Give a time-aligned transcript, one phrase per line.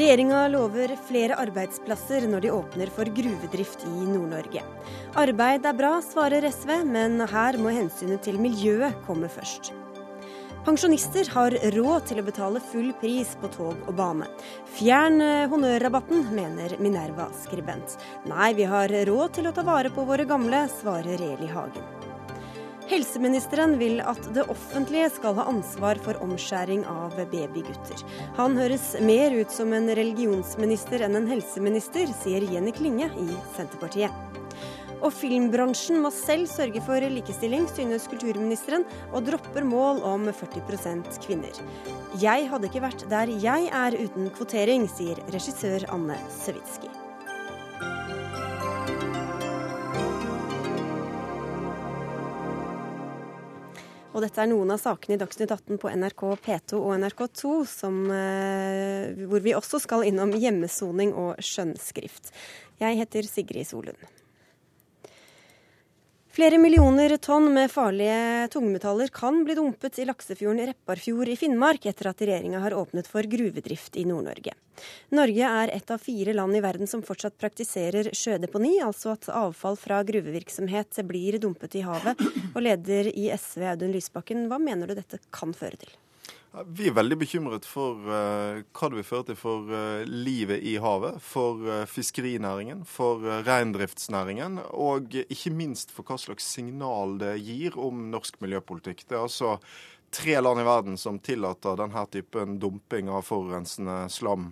[0.00, 4.62] Regjeringa lover flere arbeidsplasser når de åpner for gruvedrift i Nord-Norge.
[5.20, 9.74] Arbeid er bra, svarer SV, men her må hensynet til miljøet komme først.
[10.64, 14.32] Pensjonister har råd til å betale full pris på tog og bane.
[14.78, 18.00] Fjern eh, honnørrabatten, mener Minerva-skribent.
[18.32, 21.99] Nei, vi har råd til å ta vare på våre gamle, svarer Eli Hagen.
[22.90, 28.00] Helseministeren vil at det offentlige skal ha ansvar for omskjæring av babygutter.
[28.34, 34.10] Han høres mer ut som en religionsminister enn en helseminister, sier Jenny Klinge i Senterpartiet.
[35.00, 38.82] Og filmbransjen må selv sørge for likestilling, synes kulturministeren,
[39.14, 41.62] og dropper mål om 40% kvinner.
[42.18, 46.90] Jeg hadde ikke vært der jeg er uten kvotering, sier regissør Anne Sewitsky.
[54.10, 58.00] Og dette er noen av sakene i Dagsnytt 18 på NRK P2 og NRK2, som,
[58.10, 62.32] eh, hvor vi også skal innom hjemmesoning og skjønnskrift.
[62.80, 64.19] Jeg heter Sigrid Solund.
[66.30, 72.06] Flere millioner tonn med farlige tungmetaller kan bli dumpet i laksefjorden Repparfjord i Finnmark etter
[72.06, 74.54] at regjeringa har åpnet for gruvedrift i Nord-Norge.
[75.10, 79.74] Norge er et av fire land i verden som fortsatt praktiserer sjødeponi, altså at avfall
[79.80, 82.22] fra gruvevirksomhet blir dumpet i havet.
[82.54, 85.98] Og leder i SV Audun Lysbakken, hva mener du dette kan føre til?
[86.50, 90.74] Vi er veldig bekymret for uh, hva det vil føre til for uh, livet i
[90.82, 97.78] havet, for uh, fiskerinæringen, for reindriftsnæringen, og ikke minst for hva slags signal det gir
[97.78, 99.06] om norsk miljøpolitikk.
[99.06, 99.54] Det er altså
[100.10, 104.48] tre land i verden som tillater denne typen dumping av forurensende slam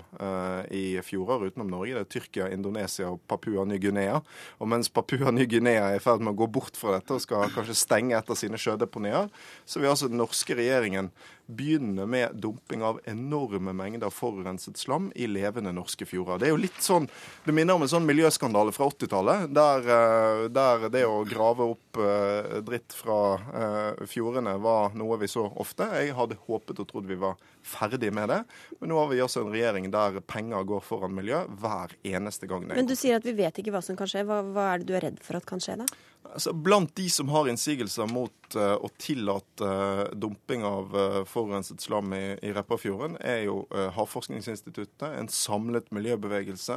[0.70, 1.96] i fjorder utenom Norge.
[1.96, 4.20] Det er Tyrkia, Indonesia og Papua Ny-Guinea.
[4.62, 7.50] Og mens Papua Ny-Guinea er i ferd med å gå bort fra dette og skal
[7.56, 9.26] kanskje stenge et av sine sjødeponier,
[9.66, 11.10] så vil altså den norske regjeringen
[11.48, 16.38] begynne med dumping av enorme mengder forurenset slam i levende norske fjorder.
[16.42, 17.09] Det er jo litt sånn,
[17.47, 22.00] det minner om en sånn miljøskandale fra 80-tallet, der, eh, der, det å grave opp
[22.04, 25.88] eh, dritt fra eh, fjordene var noe vi så ofte.
[25.97, 28.42] Jeg hadde håpet og trodd vi var ferdig med det,
[28.78, 32.69] men nå har vi også en regjering der penger går foran miljø hver eneste gang.
[32.69, 34.26] Men du sier at vi vet ikke hva som kan skje.
[34.28, 35.88] Hva, hva er det du er redd for at kan skje da?
[36.28, 41.80] Altså, blant de som har innsigelser mot uh, å tillate uh, dumping av uh, forurenset
[41.82, 43.62] slam i, i Repparfjorden, er jo
[43.96, 46.76] Havforskningsinstituttet, en samlet miljøbevegelse,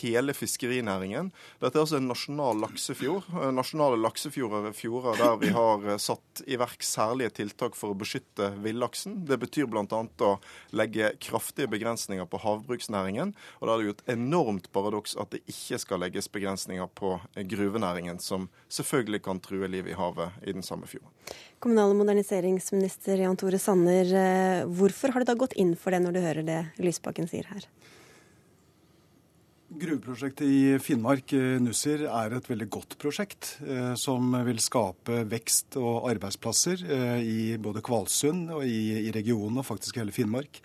[0.00, 1.30] hele fiskerinæringen.
[1.62, 3.28] Dette er altså en nasjonal laksefjord.
[3.54, 8.50] nasjonale laksefjorder er fjorder der vi har satt i verk særlige tiltak for å beskytte
[8.64, 9.20] villaksen.
[9.28, 9.84] Det betyr bl.a.
[9.84, 10.32] å
[10.76, 13.34] legge kraftige begrensninger på havbruksnæringen.
[13.60, 17.16] Og da er det jo et enormt paradoks at det ikke skal legges begrensninger på
[17.54, 21.10] gruvenæringen, som selvfølgelig kan true livet i havet i den samme fjorden.
[21.62, 26.02] Kommunal- og moderniseringsminister Jan Tore Sanner, eh, hvorfor har du da gått inn for det
[26.04, 27.66] når du hører det Lysbakken sier her?
[29.74, 35.76] Gruveprosjektet i Finnmark, eh, Nussir, er et veldig godt prosjekt eh, som vil skape vekst
[35.80, 36.84] og arbeidsplasser
[37.22, 40.60] i både Kvalsund og i, i regionen, og faktisk hele Finnmark.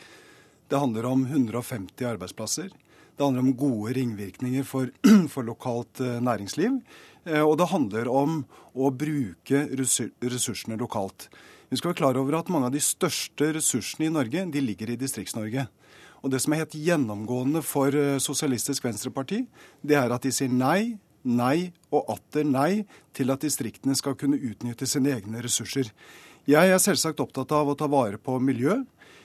[0.70, 2.70] Det handler om 150 arbeidsplasser.
[2.70, 4.92] Det handler om gode ringvirkninger for,
[5.34, 6.78] for lokalt næringsliv.
[7.26, 8.44] Eh, og det handler om
[8.76, 11.28] å bruke ressursene lokalt.
[11.70, 14.90] Vi skal være klar over at mange av de største ressursene i Norge de ligger
[14.90, 15.68] i Distrikts-Norge.
[16.24, 19.44] Og det som er helt gjennomgående for eh, Sosialistisk Venstreparti,
[19.86, 22.86] det er at de sier nei, nei og atter nei
[23.16, 25.92] til at distriktene skal kunne utnytte sine egne ressurser.
[26.50, 28.80] Jeg er selvsagt opptatt av å ta vare på miljø,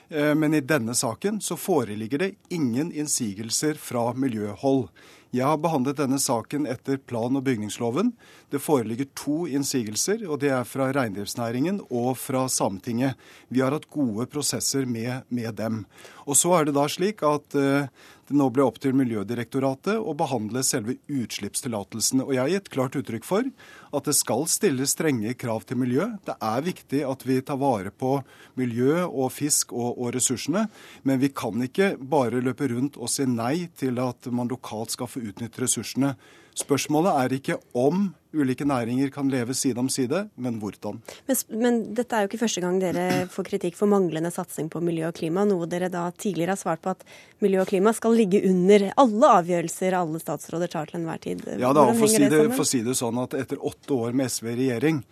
[0.09, 4.89] eh, men i denne saken så foreligger det ingen innsigelser fra miljøhold.
[5.35, 8.13] Jeg har behandlet denne saken etter plan- og bygningsloven.
[8.53, 13.19] Det foreligger to innsigelser, og det er fra reindriftsnæringen og fra Sametinget.
[13.51, 15.83] Vi har hatt gode prosesser med, med dem.
[16.23, 17.89] Og så er det da slik at uh,
[18.25, 22.25] det nå ble opp til Miljødirektoratet å behandle selve utslippstillatelsene.
[22.25, 23.49] Og jeg har gitt klart uttrykk for
[23.95, 26.07] at det skal stilles strenge krav til miljø.
[26.25, 28.15] Det er viktig at vi tar vare på
[28.57, 30.65] miljø og fisk og, og ressursene.
[31.05, 35.11] Men vi kan ikke bare løpe rundt og si nei til at man lokalt skal
[35.11, 36.15] få utnytte ressursene.
[36.55, 41.01] Spørsmålet er ikke om ulike næringer kan leve side om side, men hvordan.
[41.27, 44.81] Men, men, dette er jo ikke første gang dere får kritikk for manglende satsing på
[44.83, 47.05] miljø og klima, noe dere da tidligere har svart på at
[47.43, 51.45] miljø og klima skal ligge under alle avgjørelser alle statsråder tar til enhver tid.
[51.59, 54.51] Ja, da, for å si, det, si det sånn at etter åtte år med SV
[54.53, 55.03] i regjering,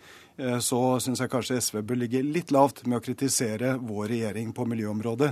[0.58, 4.64] så syns jeg kanskje SV bør ligge litt lavt med å kritisere vår regjering på
[4.66, 5.28] miljøområdet.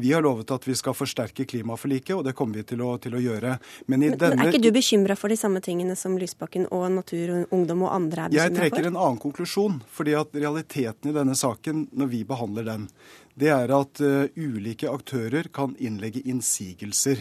[0.00, 3.18] Vi har lovet at vi skal forsterke klimaforliket, og det kommer vi til å, til
[3.18, 3.58] å gjøre.
[3.86, 4.46] Men, Men denne...
[4.46, 7.92] Er ikke du bekymra for de samme tingene som Lysbakken og Natur og Ungdom og
[7.92, 8.56] andre er bekymra for?
[8.56, 9.78] Jeg trekker en annen konklusjon.
[9.92, 12.88] fordi at realiteten i denne saken, når vi behandler den,
[13.36, 17.20] det er at uh, ulike aktører kan innlegge innsigelser.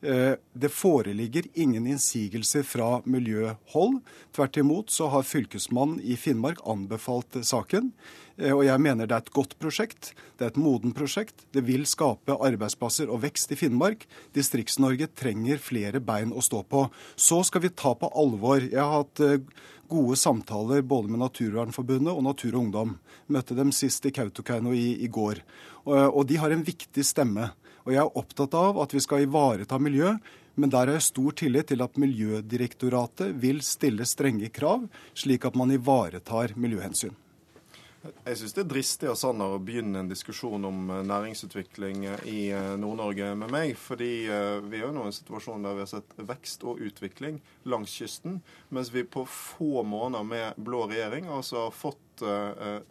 [0.00, 4.00] Eh, det foreligger ingen innsigelser fra miljøhold.
[4.36, 7.92] Tvert imot så har Fylkesmannen i Finnmark anbefalt saken.
[8.36, 10.12] Eh, og jeg mener det er et godt prosjekt.
[10.36, 11.46] Det er et moden prosjekt.
[11.56, 14.04] Det vil skape arbeidsplasser og vekst i Finnmark.
[14.36, 16.86] Distrikts-Norge trenger flere bein å stå på.
[17.16, 18.60] Så skal vi ta på alvor.
[18.60, 19.40] Jeg har hatt eh,
[19.88, 22.96] gode samtaler både med Naturvernforbundet og Natur og Ungdom.
[23.32, 25.40] Møtte dem sist i Kautokeino i, i går.
[25.86, 27.52] Og, de har en viktig stemme.
[27.86, 30.16] Og jeg er opptatt av at vi skal ivareta miljø,
[30.56, 35.58] men der har jeg stor tillit til at Miljødirektoratet vil stille strenge krav, slik at
[35.58, 37.14] man ivaretar miljøhensyn.
[38.06, 42.38] Jeg syns det er dristig av Sanner å begynne en diskusjon om eh, næringsutvikling i
[42.54, 43.74] eh, Nord-Norge med meg.
[43.80, 46.82] Fordi eh, vi er jo nå i en situasjon der vi har sett vekst og
[46.86, 48.40] utvikling langs kysten.
[48.74, 52.02] Mens vi på få måneder med blå regjering altså har fått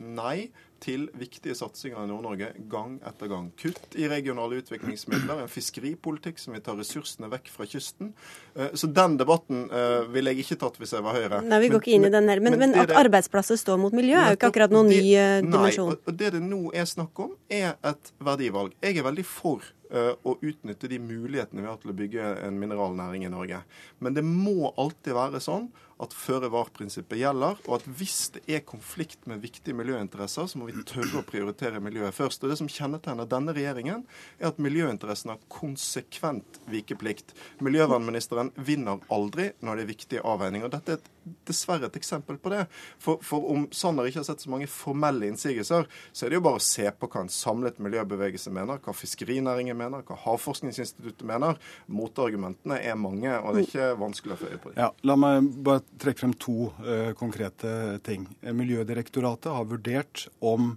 [0.05, 0.51] nei
[0.83, 3.49] til viktige satsinger i Nord-Norge gang etter gang.
[3.59, 8.11] Kutt i regionale utviklingsmidler, en fiskeripolitikk som vil ta ressursene vekk fra kysten.
[8.55, 11.41] Eh, så den debatten eh, ville jeg ikke tatt hvis jeg var Høyre.
[11.45, 12.43] Nei, vi går ikke inn i den her.
[12.43, 14.99] Men, men, men at det, arbeidsplasser står mot miljø, er jo ikke akkurat noen det,
[15.01, 15.95] ny uh, dimensjon.
[15.95, 18.75] Nei, og det det nå er snakk om, er et verdivalg.
[18.83, 23.25] Jeg er veldig for å utnytte de mulighetene vi har til å bygge en mineralnæring
[23.27, 23.61] i Norge.
[23.99, 25.69] Men det må alltid være sånn
[26.01, 30.83] at føre-var-prinsippet gjelder, og at hvis det er konflikt med viktige miljøinteresser, så må vi
[30.83, 32.43] tørre å prioritere miljøet først.
[32.43, 34.03] Og Det som kjennetegner denne regjeringen,
[34.39, 37.31] er at miljøinteressene har konsekvent vikeplikt.
[37.63, 40.73] Miljøvernministeren vinner aldri når det er viktige avveininger.
[40.73, 41.11] Dette er et,
[41.47, 42.63] dessverre et eksempel på det.
[43.01, 46.45] For, for, om Sanner ikke har sett så mange formelle innsigelser, så er det jo
[46.45, 51.59] bare å se på hva en samlet miljøbevegelse mener, hva fiskerinæringen mener, hva Havforskningsinstituttet mener.
[51.91, 54.81] Motargumentene er mange, og det er ikke vanskelig å få øye på dem.
[54.83, 57.73] Ja, la meg bare trekke frem to uh, konkrete
[58.05, 58.27] ting.
[58.45, 60.75] Miljødirektoratet har vurdert om,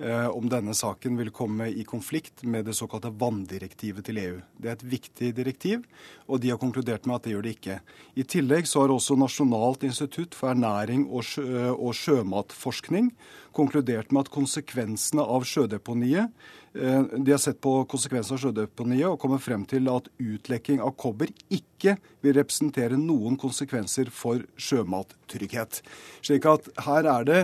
[0.00, 4.38] om, denne saken vil komme i konflikt med det såkalte vanndirektivet til EU.
[4.56, 5.82] Det er et viktig direktiv,
[6.24, 7.76] og de har konkludert med at det gjør det ikke.
[8.16, 13.12] I tillegg så har også Nasjonalt institutt for ernæring og, sjø, og sjømatforskning
[13.56, 16.32] konkludert med at konsekvensene av sjødeponiet
[16.74, 20.92] Eh, de har sett på konsekvenser av sjødeponiet og kommet frem til at utlekking av
[21.00, 25.80] kobber ikke vil representere noen konsekvenser for sjømattrygghet.
[26.22, 27.40] Slik at her er det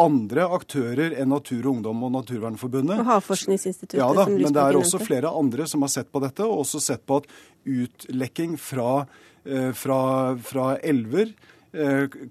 [0.00, 3.02] andre aktører enn Natur og Ungdom og Naturvernforbundet.
[3.02, 4.00] Og Havforskningsinstituttet.
[4.00, 6.82] Ja da, men det er også flere andre som har sett på dette, og også
[6.82, 7.28] sett på at
[7.68, 9.06] utlekking fra,
[9.44, 10.00] eh, fra,
[10.40, 11.34] fra elver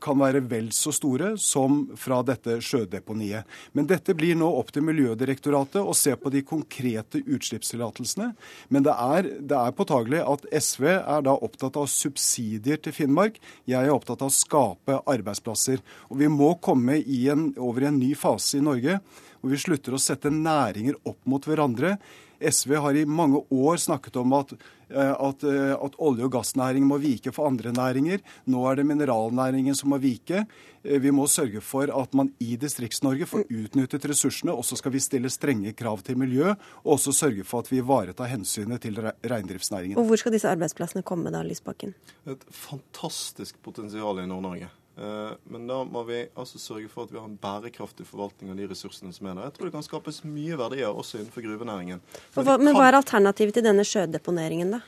[0.03, 3.47] kan være vel så store som fra dette sjødeponiet.
[3.77, 8.31] Men dette blir nå opp til Miljødirektoratet å se på de konkrete utslippstillatelsene.
[8.73, 13.39] Men det er, det er påtagelig at SV er da opptatt av subsidier til Finnmark.
[13.69, 15.83] Jeg er opptatt av å skape arbeidsplasser.
[16.11, 18.99] Og vi må komme i en, over i en ny fase i Norge
[19.37, 21.97] hvor vi slutter å sette næringer opp mot hverandre.
[22.37, 24.57] SV har i mange år snakket om at, eh,
[24.95, 28.21] at, eh, at, olje- og gassnæringen må vike for andre næringer.
[28.47, 30.45] Nå er det mineralnæringen som må vike.
[30.83, 34.55] Eh, vi må sørge for at man i Distrikts-Norge får utnyttet ressursene.
[34.55, 36.53] Og så skal vi stille strenge krav til miljø,
[36.83, 39.97] og også sørge for at vi ivaretar hensynet til reindriftsnæringen.
[39.97, 41.93] Og Hvor skal disse arbeidsplassene komme da, Lysbakken?
[42.25, 44.69] Et fantastisk potensial i Nord-Norge.
[44.97, 48.57] Eh, men da må vi altså sørge for at vi har en bærekraftig forvaltning av
[48.57, 49.49] de ressursene som er der.
[49.49, 52.01] Jeg tror det kan skapes mye verdier også innenfor gruvenæringen.
[52.35, 54.81] Men, hva, men hva er alternativet til denne sjødeponeringen, da?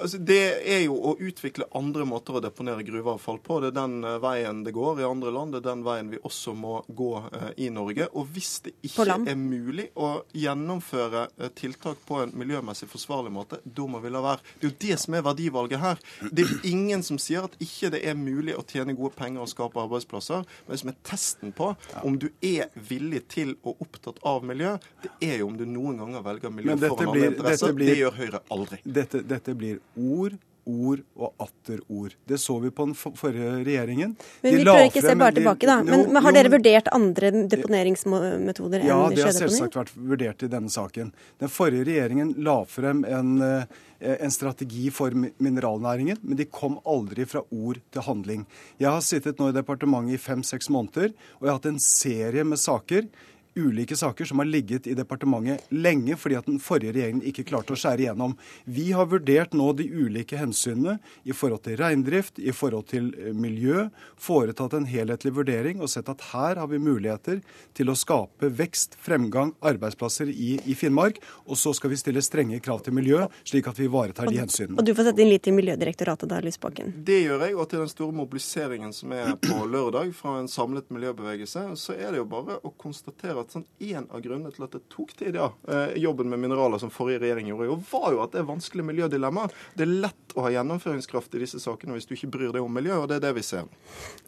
[0.00, 3.58] Altså, det er jo å utvikle andre måter å deponere gruveavfall på.
[3.62, 5.54] Det er den uh, veien det går i andre land.
[5.54, 8.08] Det er den veien vi også må gå uh, i Norge.
[8.18, 13.60] Og hvis det ikke er mulig å gjennomføre uh, tiltak på en miljømessig forsvarlig måte,
[13.64, 14.44] da må vi la være.
[14.58, 16.02] Det er jo det som er verdivalget her.
[16.30, 19.52] Det er ingen som sier at ikke det er mulig å tjene gode penger og
[19.52, 20.44] skape arbeidsplasser.
[20.66, 21.72] Men det som er testen på
[22.02, 26.00] om du er villig til og opptatt av miljø, det er jo om du noen
[26.02, 27.74] ganger velger miljø foran alle interesser.
[27.74, 28.80] Blir, det gjør Høyre aldri.
[28.84, 32.14] Dette, dette blir ord ord og atter ord.
[32.28, 34.14] Det så vi på den forrige regjeringen.
[34.42, 35.78] Men vi prøver ikke frem, se bare tilbake, da.
[35.86, 40.46] Men, men har dere vurdert andre deponeringsmetoder ja, enn Ja, det har selvsagt vært vurdert
[40.46, 41.12] i denne saken.
[41.42, 47.28] Den forrige regjeringen la frem en, eh, en strategi for mineralnæringen, men de kom aldri
[47.28, 48.48] fra ord til handling.
[48.80, 52.48] Jeg har sittet nå i departementet i fem-seks måneder, og jeg har hatt en serie
[52.48, 53.08] med saker
[53.56, 57.74] ulike saker som har ligget i departementet lenge fordi at den forrige regjeringen ikke klarte
[57.74, 58.36] å skjære igjennom.
[58.64, 63.32] Vi har vurdert nå de ulike hensynene i forhold til reindrift, i forhold til eh,
[63.36, 63.86] miljø,
[64.20, 67.40] foretatt en helhetlig vurdering og sett at her har vi muligheter
[67.76, 71.20] til å skape vekst, fremgang, arbeidsplasser i, i Finnmark.
[71.46, 74.78] Og så skal vi stille strenge krav til miljø, slik at vi ivaretar de hensynene.
[74.80, 76.92] Og du får sette inn litt til Miljødirektoratet da, Lysbakken?
[77.06, 80.90] Det gjør jeg, og til den store mobiliseringen som er på lørdag fra en samlet
[80.94, 84.74] miljøbevegelse, så er det jo bare å konstatere at sånn en av grunnene til at
[84.76, 88.22] det tok tid, ja, eh, jobben med mineraler som forrige regjering gjorde, jo, var jo
[88.24, 89.46] at det er vanskelig miljødilemma.
[89.78, 92.74] Det er lett å ha gjennomføringskraft i disse sakene hvis du ikke bryr deg om
[92.74, 93.70] miljø, og det er det vi ser.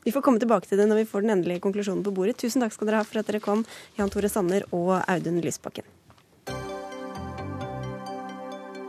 [0.06, 2.38] Vi får komme tilbake til det når vi får den endelige konklusjonen på bordet.
[2.42, 3.66] Tusen takk skal dere ha for at dere kom,
[3.98, 5.88] Jan Tore Sanner og Audun Lysbakken.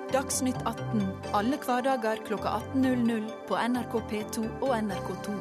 [0.08, 1.02] Dagsnytt 18
[1.36, 5.36] alle hverdager klokka 18.00 på NRK P2 og NRK2.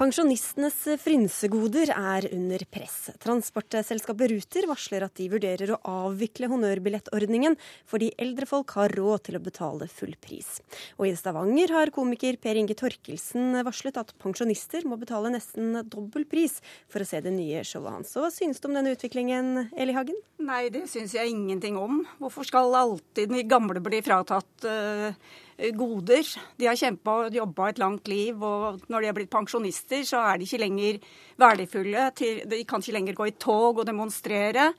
[0.00, 3.10] Pensjonistenes frynsegoder er under press.
[3.20, 5.76] Transportselskapet Ruter varsler at de vurderer å
[6.06, 7.58] avvikle honnørbillettordningen
[7.90, 10.48] fordi eldre folk har råd til å betale full pris.
[10.96, 16.24] Og i Stavanger har komiker Per Inge Torkelsen varslet at pensjonister må betale nesten dobbel
[16.24, 16.56] pris
[16.88, 18.16] for å se det nye showet hans.
[18.16, 20.16] Og hva synes du om denne utviklingen, Eli Hagen?
[20.40, 22.00] Nei, det syns jeg ingenting om.
[22.24, 25.12] Hvorfor skal alltid de gamle bli fratatt uh
[25.76, 26.24] goder.
[26.58, 30.22] De har kjempa og jobba et langt liv, og når de har blitt pensjonister, så
[30.30, 30.98] er de ikke lenger
[31.40, 32.08] verdifulle.
[32.16, 34.70] De kan ikke lenger gå i tog og demonstrere.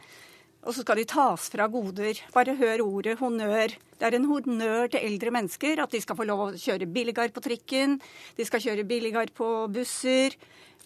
[0.61, 2.19] Og så skal de tas fra goder.
[2.35, 3.73] Bare hør ordet honnør.
[3.97, 7.33] Det er en honnør til eldre mennesker at de skal få lov å kjøre billigere
[7.33, 7.97] på trikken,
[8.37, 10.37] de skal kjøre billigere på busser.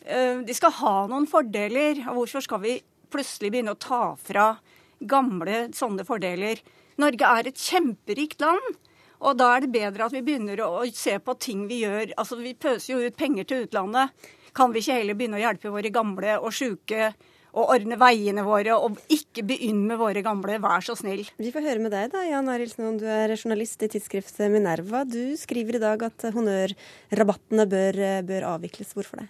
[0.05, 1.99] Eh, de skal ha noen fordeler.
[2.07, 2.79] Og hvorfor skal vi
[3.11, 4.53] plutselig begynne å ta fra
[4.99, 6.63] gamle sånne fordeler?
[7.01, 8.75] Norge er et kjemperikt land.
[9.23, 12.11] Og da er det bedre at vi begynner å se på ting vi gjør.
[12.19, 14.27] Altså vi pøser jo ut penger til utlandet.
[14.55, 17.13] Kan vi ikke heller begynne å hjelpe våre gamle og sjuke?
[17.55, 21.23] og ordne veiene våre, og ikke begynne med våre gamle, vær så snill.
[21.39, 25.05] Vi får høre med deg da, Jan Arildsson, du er journalist i tidsskriftet Minerva.
[25.07, 28.91] Du skriver i dag at honnørrabattene bør, bør avvikles.
[28.97, 29.29] Hvorfor det?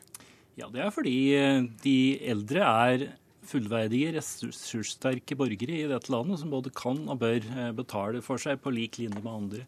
[0.57, 1.97] Ja, Det er fordi eh, de
[2.31, 3.07] eldre er
[3.49, 8.61] fullverdige, ressurssterke borgere i dette landet som både kan og bør eh, betale for seg
[8.63, 9.65] på lik linje med andre.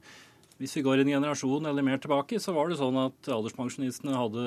[0.57, 4.45] Hvis vi går en generasjon eller mer tilbake, så var det sånn at alderspensjonistene hadde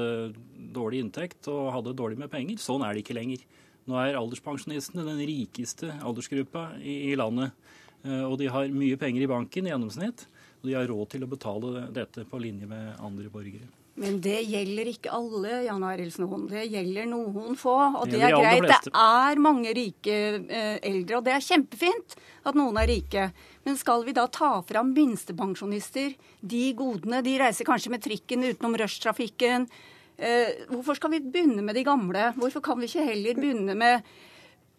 [0.75, 2.59] dårlig inntekt og hadde dårlig med penger.
[2.59, 3.45] Sånn er det ikke lenger.
[3.87, 7.55] Nå er alderspensjonistene den rikeste aldersgruppa i, landet.
[8.03, 10.27] Eh, og de har mye penger i banken i gjennomsnitt.
[10.61, 13.71] Og de har råd til å betale dette på linje med andre borgere.
[14.01, 16.47] Men det gjelder ikke alle, Jan Arild Hoen.
[16.49, 17.75] Det gjelder noen få.
[18.01, 18.87] Og det, det er greit.
[18.87, 22.17] Det er mange rike eh, eldre, og det er kjempefint
[22.49, 23.27] at noen er rike.
[23.69, 27.21] Men skal vi da ta fram minstepensjonister, de godene?
[27.27, 29.69] De reiser kanskje med trikken utenom rushtrafikken.
[30.17, 32.31] Eh, hvorfor skal vi begynne med de gamle?
[32.41, 34.09] Hvorfor kan vi ikke heller begynne med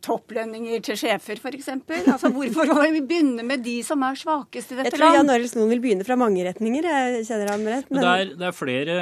[0.05, 1.69] topplønninger til sjefer, f.eks.
[1.71, 4.91] Altså, hvorfor må vi begynne med de som er svakest i dette land?
[4.91, 6.87] Jeg tror Jan Arild Snoen vil begynne fra mange retninger.
[6.89, 7.89] jeg kjenner ham rett.
[7.89, 8.03] Men...
[8.03, 8.95] Det, er, det, er, flere,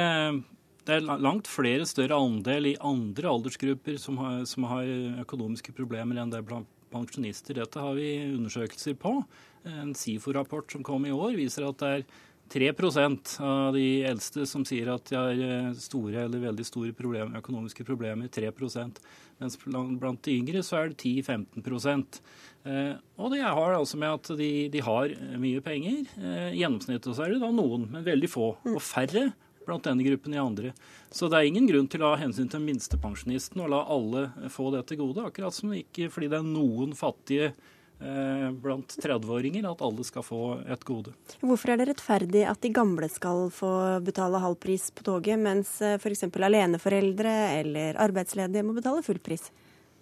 [0.88, 4.88] det er langt flere større andel i andre aldersgrupper som har, som har
[5.24, 7.56] økonomiske problemer enn det blant pensjonister.
[7.60, 9.20] Dette har vi undersøkelser på.
[9.68, 12.04] En SIFO-rapport som kom i år, viser at det er
[12.50, 17.38] 3% av de eldste som sier at de har eh, store eller veldig store problemer,
[17.38, 18.30] økonomiske problemer.
[18.32, 18.98] 3%
[19.40, 22.18] Mens blant de yngre så er det 10-15
[22.66, 26.02] eh, Og det har altså med at de, de har mye penger.
[26.18, 28.50] I gjennomsnittet så er det da noen, men veldig få.
[28.68, 29.30] Og færre
[29.64, 30.74] blant denne gruppen i andre.
[31.14, 34.72] Så det er ingen grunn til å ha hensyn til minstepensjonisten og la alle få
[34.74, 35.30] det til gode.
[35.30, 40.42] Akkurat som ikke fordi det er noen fattige Eh, blant 30-åringer at alle skal få
[40.64, 41.12] et gode.
[41.44, 43.72] Hvorfor er det rettferdig at de gamle skal få
[44.04, 46.24] betale halv pris på toget, mens eh, f.eks.
[46.32, 49.50] aleneforeldre eller arbeidsledige må betale full pris?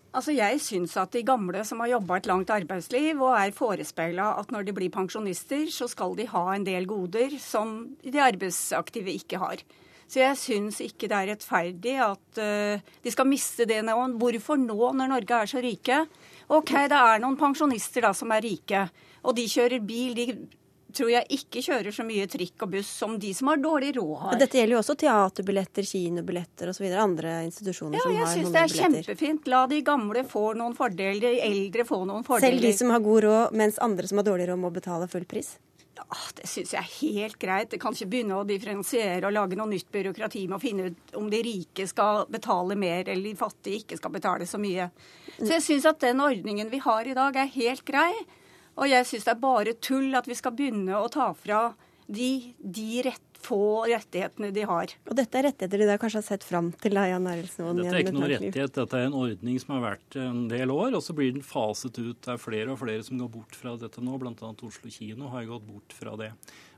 [0.08, 4.30] Altså Jeg syns at de gamle som har jobba et langt arbeidsliv og er forespeila
[4.40, 9.12] at når de blir pensjonister, så skal de ha en del goder som de arbeidsaktive
[9.20, 9.62] ikke har.
[10.08, 13.96] Så jeg syns ikke det er rettferdig at uh, de skal miste det nå.
[14.16, 15.98] Hvorfor nå, når Norge er så rike?
[16.48, 18.86] OK, det er noen pensjonister da som er rike,
[19.22, 20.14] og de kjører bil.
[20.16, 20.32] de
[20.96, 24.14] tror jeg ikke kjører så mye trikk og buss som de som har dårlig råd
[24.22, 24.38] har.
[24.40, 26.86] Dette gjelder jo også teaterbilletter, kinobilletter osv.
[26.96, 28.56] Andre institusjoner ja, som har noen billetter.
[28.56, 29.50] Ja, Jeg syns det er kjempefint.
[29.52, 32.56] La de gamle få noen fordeler, de eldre få noen fordeler.
[32.56, 35.28] Selv de som har god råd, mens andre som har dårlig råd må betale full
[35.28, 35.58] pris?
[36.38, 37.70] Det syns jeg er helt greit.
[37.72, 41.16] Det kan ikke begynne å differensiere og lage noe nytt byråkrati med å finne ut
[41.18, 44.88] om de rike skal betale mer eller de fattige ikke skal betale så mye.
[45.38, 48.12] Så jeg syns at den ordningen vi har i dag, er helt grei.
[48.78, 51.62] Og jeg syns det er bare tull at vi skal begynne å ta fra
[52.08, 54.92] de, de rett, få rettighetene de har.
[55.08, 57.68] Og dette er rettigheter de da kanskje har sett fram til, da, Jan Arelsen?
[57.78, 60.96] Dette er ikke noen rettighet, dette er en ordning som har vært en del år,
[60.98, 62.18] og så blir den faset ut.
[62.24, 64.52] Det er flere og flere som går bort fra dette nå, bl.a.
[64.68, 66.32] Oslo kino har gått bort fra det.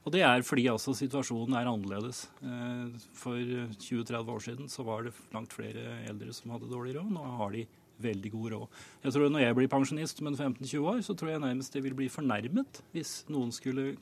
[0.04, 2.24] Og det er fordi altså situasjonen er annerledes.
[2.44, 7.10] Eh, for 20-30 år siden så var det langt flere eldre som hadde dårlig råd.
[7.12, 7.66] Nå har de
[8.00, 8.78] veldig god råd.
[9.04, 11.96] Jeg tror Når jeg blir pensjonist om 15-20 år, så tror jeg nærmest det vil
[11.96, 13.92] bli fornærmet hvis noen skulle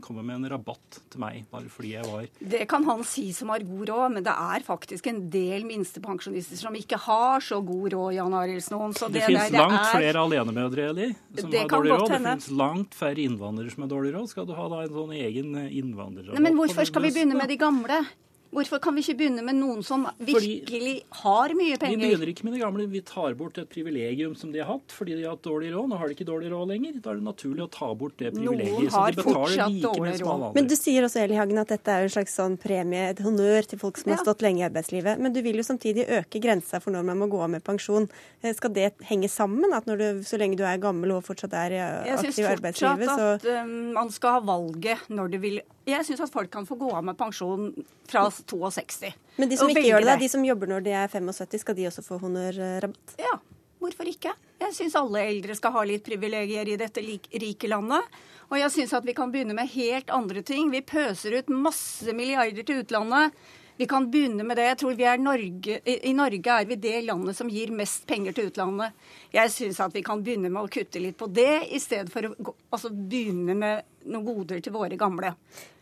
[0.00, 3.50] komme med en rabatt til meg bare fordi jeg var Det kan han si som
[3.52, 7.90] har god råd, men det er faktisk en del minstepensjonister som ikke har så god
[7.96, 8.94] råd, Jan Arild Snoen.
[8.94, 9.92] Det, det finnes langt er...
[9.96, 12.06] flere alenemødre Eli, som det har dårlig råd.
[12.06, 14.32] Det finnes langt færre innvandrere som har dårlig råd.
[14.32, 16.44] Skal du ha da en sånn egen innvandrerrabatt?
[16.46, 18.04] Men hvorfor skal vi begynne med de gamle?
[18.50, 22.00] Hvorfor kan vi ikke begynne med noen som virkelig fordi har mye penger?
[22.00, 22.86] Vi begynner ikke med det gamle.
[22.90, 25.86] Vi tar bort et privilegium som de har hatt fordi de har hatt dårlig råd.
[25.92, 26.96] Nå har de ikke dårlig råd lenger.
[26.98, 28.74] Da er det naturlig å ta bort det privilegiet.
[28.74, 30.46] Noen har fortsatt dårlig råd.
[30.58, 33.70] Men du sier også Eli Hagen, at dette er en slags sånn premie, et honnør
[33.70, 34.18] til folk som ja.
[34.18, 35.22] har stått lenge i arbeidslivet.
[35.22, 38.10] Men du vil jo samtidig øke grensa for når man må gå av med pensjon.
[38.42, 39.70] Eh, skal det henge sammen?
[39.78, 41.78] At du, så lenge du er gammel og fortsatt er
[42.18, 45.38] aktiv i arbeidslivet, så Jeg syns fortsatt at um, man skal ha valget når du
[45.46, 47.70] vil jeg syns at folk kan få gå av med pensjon
[48.08, 49.12] fra 62.
[49.36, 51.86] Men de som ikke gjør det, de som jobber når de er 75, skal de
[51.90, 53.14] også få honnørrabatt?
[53.20, 53.36] Ja,
[53.82, 54.34] hvorfor ikke?
[54.60, 58.20] Jeg syns alle eldre skal ha litt privilegier i dette rike landet.
[58.50, 60.72] Og jeg syns at vi kan begynne med helt andre ting.
[60.72, 63.36] Vi pøser ut masse milliarder til utlandet.
[63.80, 64.66] Vi kan begynne med det.
[64.66, 68.34] Jeg tror vi er Norge, I Norge er vi det landet som gir mest penger
[68.36, 68.92] til utlandet.
[69.32, 72.28] Jeg syns at vi kan begynne med å kutte litt på det, i stedet for
[72.28, 75.32] å altså, begynne med noen goder til våre gamle.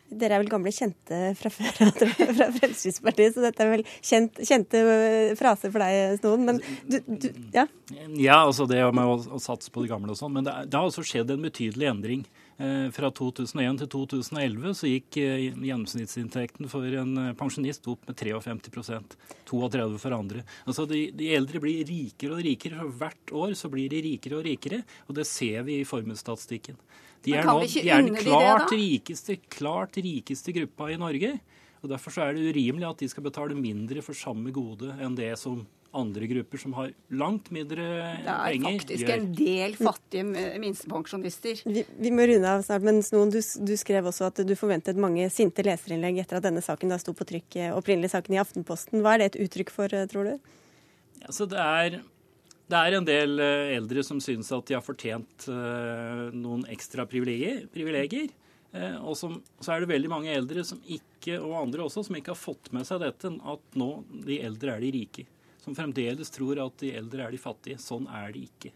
[0.08, 4.80] Dere er vel gamle kjente fra før fra Fremskrittspartiet, så dette er vel kjent, kjente
[4.80, 6.46] øh, fraser for deg, Snoen.
[6.48, 7.66] Men du, du, ja?
[8.16, 10.32] Ja, altså det med å, å satse på de gamle og sånn.
[10.38, 12.24] Men det, det, har også skjedd en betydelig endring.
[12.58, 18.18] Eh, fra 2001 til 2011 så gikk eh, gjennomsnittsinntekten for en eh, pensjonist opp med
[18.18, 19.14] 53%
[19.46, 20.42] 32 for andre.
[20.64, 22.80] Altså de, de, eldre blir rikere og rikere.
[22.80, 24.82] For hvert år så blir de rikere og rikere.
[25.06, 26.80] Og det ser vi i formuesstatistikken.
[27.22, 31.36] De er, nå, de er den klart, rikeste, klart rikeste gruppa i Norge.
[31.78, 35.14] og Derfor så er det urimelig at de skal betale mindre for samme gode enn
[35.18, 35.62] det som
[35.96, 39.14] andre grupper som har langt mindre penger, Det er penger, faktisk gjør.
[39.14, 41.62] en del fattige minstepensjonister.
[41.64, 45.00] Vi, vi, må runde av snart, men Snoen, du, du, skrev også at du forventet
[45.00, 48.42] mange sinte leserinnlegg etter at denne saken da sto på trykk, eh, opprinnelig saken i
[48.42, 49.00] Aftenposten.
[49.04, 50.52] Hva er det et uttrykk for, eh, tror du?
[51.22, 52.02] Ja, så det er
[52.68, 58.28] det er en del eh, eldre som synes at de har fortjent noen ekstra privilegier.
[59.00, 62.34] Og som, så er det veldig mange eldre som ikke, og andre også, som ikke
[62.34, 63.88] har fått med seg dette, at nå
[64.28, 65.24] de eldre er de rike.
[65.64, 67.80] Som fremdeles tror at de eldre er de fattige.
[67.82, 68.72] Sånn er de ikke.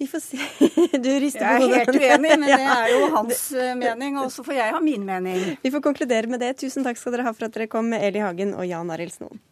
[0.00, 0.38] Vi får se.
[1.04, 1.76] Du rister på hodet.
[1.76, 3.42] Jeg er helt uenig, men det er jo hans
[3.82, 5.42] mening, og så får jeg ha min mening.
[5.60, 6.54] Vi får konkludere med det.
[6.62, 9.12] Tusen takk skal dere ha for at dere kom, med Eli Hagen og Jan Arild
[9.18, 9.42] Snoen.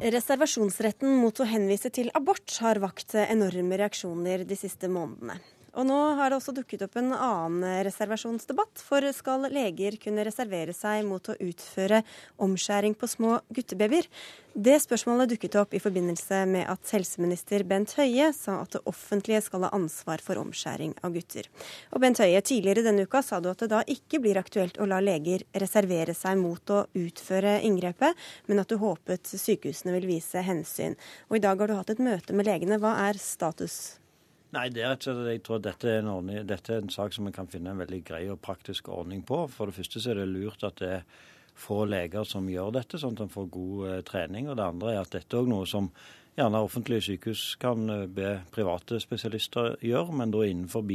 [0.00, 5.36] Reservasjonsretten mot å henvise til abort har vakt enorme reaksjoner de siste månedene.
[5.78, 8.82] Og nå har det også dukket opp en annen reservasjonsdebatt.
[8.82, 12.02] For skal leger kunne reservere seg mot å utføre
[12.42, 14.08] omskjæring på små guttebabyer?
[14.50, 19.44] Det spørsmålet dukket opp i forbindelse med at helseminister Bent Høie sa at det offentlige
[19.46, 21.46] skal ha ansvar for omskjæring av gutter.
[21.94, 24.88] Og Bent Høie, tidligere denne uka sa du at det da ikke blir aktuelt å
[24.90, 28.18] la leger reservere seg mot å utføre inngrepet,
[28.50, 30.98] men at du håpet sykehusene vil vise hensyn.
[31.30, 32.82] Og i dag har du hatt et møte med legene.
[32.82, 33.99] Hva er status?
[34.50, 36.90] Nei, det er rett og slett jeg tror dette er, en ordning, dette er en
[36.90, 39.44] sak som vi kan finne en veldig grei og praktisk ordning på.
[39.52, 41.04] For det første så er det lurt at det er
[41.60, 44.48] få leger som gjør dette, sånn at en får god eh, trening.
[44.48, 45.90] Og det andre er at dette er noe som
[46.38, 50.86] gjerne offentlige sykehus kan eh, be private spesialister gjøre, men da innenfor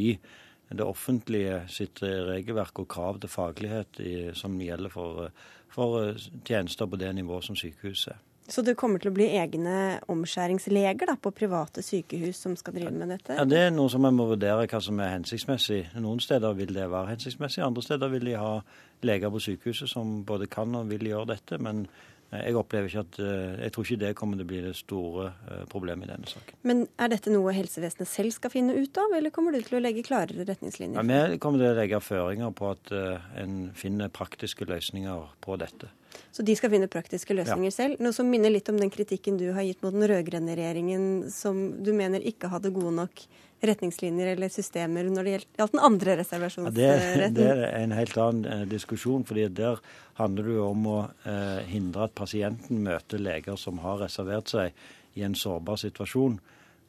[0.69, 5.29] det offentlige sitt eh, regelverk og krav til faglighet i, som gjelder for,
[5.71, 8.23] for eh, tjenester på det nivået som sykehuset er.
[8.47, 12.93] Så det kommer til å bli egne omskjæringsleger da, på private sykehus som skal drive
[12.93, 13.37] med dette?
[13.39, 15.81] Ja, Det er noe som jeg må vurdere hva som er hensiktsmessig.
[15.97, 18.59] Noen steder vil det være hensiktsmessig, andre steder vil de ha
[19.05, 21.57] leger på sykehuset som både kan og vil gjøre dette.
[21.57, 21.87] Men
[22.35, 25.27] jeg opplever ikke at, eh, jeg tror ikke det kommer til å bli det store
[25.49, 26.61] eh, problemet i denne saken.
[26.69, 29.81] Men er dette noe helsevesenet selv skal finne ut av, eller kommer du til å
[29.81, 31.01] legge klarere retningslinjer?
[31.01, 32.93] Ja, vi kommer til å legge føringer på at
[33.41, 35.89] en finner praktiske løsninger på dette.
[36.35, 37.75] Så de skal finne praktiske løsninger ja.
[37.75, 38.03] selv.
[38.03, 41.67] Noe som minner litt om den kritikken du har gitt mot den rød-grønne regjeringen, som
[41.83, 43.25] du mener ikke hadde gode nok
[43.65, 46.81] retningslinjer eller systemer når det gjaldt den andre reservasjonsretten?
[46.81, 49.23] Ja, det, det, er en helt annen eh, diskusjon.
[49.25, 49.79] fordi Der
[50.19, 54.85] handler det jo om å eh, hindre at pasienten møter leger som har reservert seg
[55.15, 56.37] i en sårbar situasjon.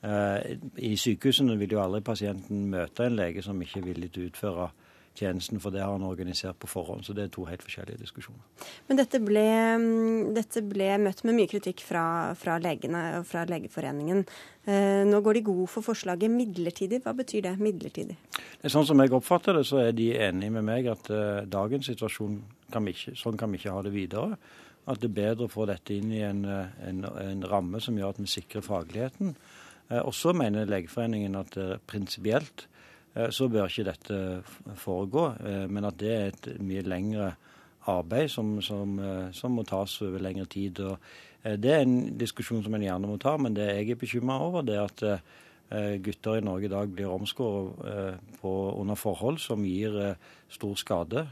[0.07, 4.29] I sykehusene vil jo aldri pasienten møte en lege som ikke er villig til å
[4.29, 4.67] utføre
[5.17, 7.05] tjenesten, for det har han organisert på forhånd.
[7.07, 8.43] Så det er to helt forskjellige diskusjoner.
[8.89, 9.47] Men dette ble,
[9.81, 14.25] mm, dette ble møtt med mye kritikk fra, fra, legene og fra Legeforeningen.
[14.67, 17.03] Eh, nå går de god for forslaget midlertidig.
[17.05, 18.19] Hva betyr det, midlertidig?
[18.63, 21.91] Det sånn som jeg oppfatter det, så er de enige med meg at eh, dagens
[21.93, 22.39] situasjon
[22.73, 24.39] kan vi ikke, sånn kan vi ikke ha det videre.
[24.87, 27.99] At det er bedre å få dette inn i en, eh, en, en ramme som
[27.99, 29.37] gjør at vi sikrer fagligheten.
[29.91, 32.76] Eh, og så mener Legeforeningen at uh, prinsipielt Eh,
[33.33, 34.19] så bør ikke dette
[34.81, 35.29] foregå.
[35.41, 37.33] Eh, men at det er et mye lengre
[37.89, 40.83] arbeid som, som, eh, som må tas over lengre tid.
[40.85, 40.99] Og
[41.47, 44.67] det er en diskusjon som en gjerne må ta, men det jeg er bekymra over,
[44.67, 45.35] det er at
[46.03, 49.95] gutter i Norge i dag blir omskåret under forhold som gir
[50.51, 51.23] stor skade,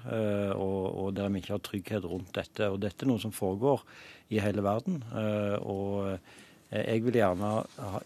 [0.55, 2.67] og, og der vi ikke har trygghet rundt dette.
[2.71, 3.83] Og Dette er noe som foregår
[4.35, 5.03] i hele verden.
[5.63, 6.19] og Eh,
[6.75, 7.51] jeg vil gjerne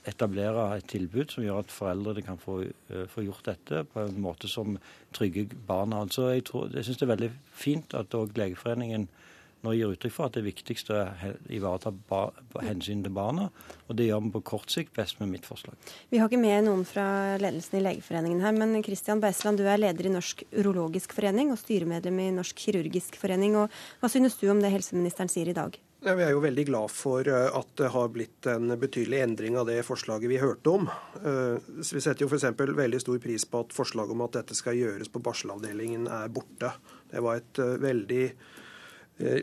[0.09, 4.21] etablere et tilbud som gjør at foreldrene kan få, eh, få gjort dette på en
[4.21, 4.79] måte som
[5.17, 6.03] trygger barna.
[6.05, 9.09] Altså, jeg, tror, jeg syns det er veldig fint at òg Legeforeningen
[9.67, 11.91] nå gir uttrykk for at det viktigste er å ivareta
[12.63, 13.49] hensynet til barna.
[13.89, 15.75] Og det gjør vi på kort sikt best med mitt forslag.
[16.13, 17.09] Vi har ikke med noen fra
[17.41, 21.59] ledelsen i Legeforeningen her, men Kristian Beisland, du er leder i Norsk urologisk forening og
[21.59, 23.59] styremedlem i Norsk kirurgisk forening.
[23.59, 25.75] Og hva synes du om det helseministeren sier i dag?
[25.99, 29.57] Ja, vi er jo veldig glad for eh, at det har blitt en betydelig endring
[29.59, 30.85] av det forslaget vi hørte om.
[31.19, 32.45] Eh, vi setter jo f.eks.
[32.55, 36.71] veldig stor pris på at forslaget om at dette skal gjøres på barselavdelingen er borte.
[37.11, 38.23] Det var et eh, veldig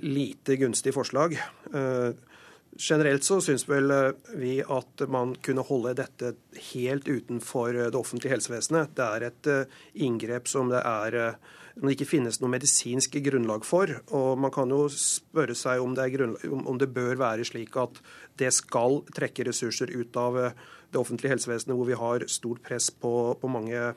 [0.08, 1.34] lite gunstig forslag.
[2.80, 3.92] Generelt så syns vel
[4.40, 6.30] vi at man kunne holde dette
[6.70, 8.94] helt utenfor det offentlige helsevesenet.
[8.96, 9.50] Det er et
[10.08, 11.36] inngrep som det er
[11.76, 13.92] som det ikke finnes noe medisinsk grunnlag for.
[14.16, 16.08] Og man kan jo spørre seg om det,
[16.48, 18.00] om det, bør være slik at
[18.40, 20.54] det skal trekke ressurser ut av eh,
[20.92, 23.92] det offentlige helsevesenet, hvor vi har stort press på, på mange,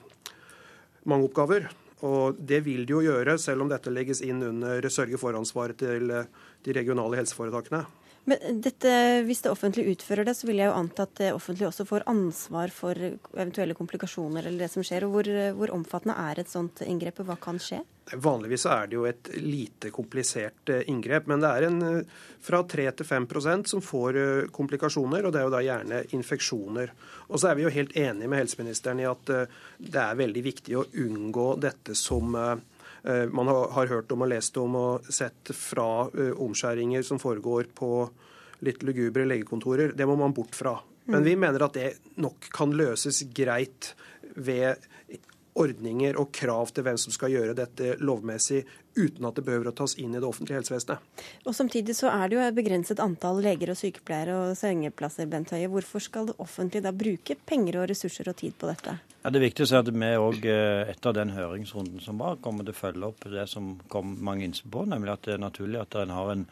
[1.05, 1.69] mange, oppgaver.
[2.03, 6.11] Og det vil det jo gjøre, selv om dette legges inn under sørge for-ansvaret til
[6.11, 6.27] eh,
[6.67, 7.85] de regionale helseforetakene.
[8.29, 8.91] Men dette,
[9.25, 12.05] hvis det offentlige utfører det, så vil jeg jo anta at det offentlige også får
[12.11, 15.07] ansvar for eventuelle komplikasjoner eller det som skjer.
[15.07, 17.81] og Hvor, hvor omfattende er et sånt inngrep, hva kan skje?
[18.13, 22.63] Vanligvis er det jo et lite komplisert eh, inngrep, men det er en, eh, fra
[22.65, 26.93] 3 til 5% som får eh, komplikasjoner, og det er jo da gjerne infeksjoner.
[27.29, 30.77] Og så er vi jo helt enige med helseministeren i at det er veldig viktig
[30.79, 32.55] å unngå dette som Eh,
[33.31, 37.91] man har hørt om og lest om og sett fra eh, omskjæringer som foregår på
[38.67, 39.93] litt lugubre legekontorer.
[39.95, 40.75] Det må man bort fra.
[41.09, 41.89] Men vi mener at det
[42.21, 43.93] nok kan løses greit
[44.35, 44.83] ved
[45.59, 48.63] ordninger og krav til hvem som skal gjøre dette lovmessig,
[48.99, 51.03] uten at det behøver å tas inn i det offentlige helsevesenet.
[51.45, 55.27] Og Samtidig så er det jo et begrenset antall leger og sykepleiere og sengeplasser.
[55.29, 55.69] Bent Høie.
[55.71, 58.95] Hvorfor skal det offentlige da bruke penger og ressurser og tid på dette?
[59.19, 62.39] Ja, det er viktig å si at vi òg eh, etter den høringsrunden som var,
[62.43, 65.43] kommer til å følge opp det som kom mange innspill på, nemlig at det er
[65.43, 66.45] naturlig at en har en,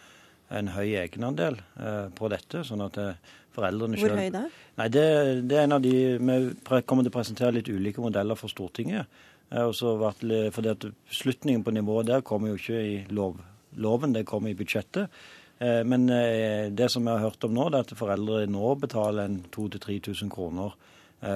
[0.59, 2.65] en høy egenandel eh, på dette.
[2.67, 4.13] sånn at det, eh, foreldrene selv...
[4.13, 4.43] Hvor høy da?
[4.77, 5.05] Nei, det,
[5.49, 9.19] det, er en av de, Vi kommer til å presentere litt ulike modeller for Stortinget.
[9.51, 13.39] Eh, fordi at Beslutningen på nivået der kommer jo ikke i lov,
[13.75, 15.13] loven, det kommer i budsjettet.
[15.59, 19.25] Eh, men det som vi har hørt om nå, det er at foreldre nå betaler
[19.27, 20.77] en 2000-3000 kroner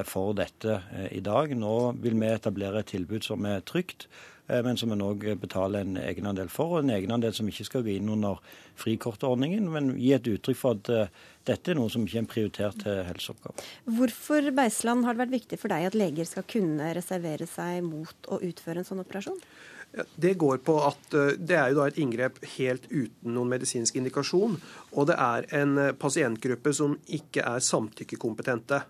[0.06, 0.76] for dette
[1.10, 1.56] i dag.
[1.58, 5.86] Nå vil vi etablere et tilbud som er trygt, Eh, men som en òg betaler
[5.86, 6.76] en egenandel for.
[6.76, 8.40] Og en egenandel som ikke skal gå inn under
[8.80, 11.12] frikortordningen, men gi et uttrykk for at eh,
[11.48, 13.68] dette er noe som ikke er en prioritert helseoppgave.
[13.98, 18.32] Hvorfor Beisland, har det vært viktig for deg at leger skal kunne reservere seg mot
[18.32, 19.40] å utføre en sånn operasjon?
[19.92, 24.00] Det går på at eh, det er jo da et inngrep helt uten noen medisinsk
[24.00, 24.58] indikasjon.
[24.96, 28.84] Og det er en pasientgruppe som ikke er samtykkekompetente.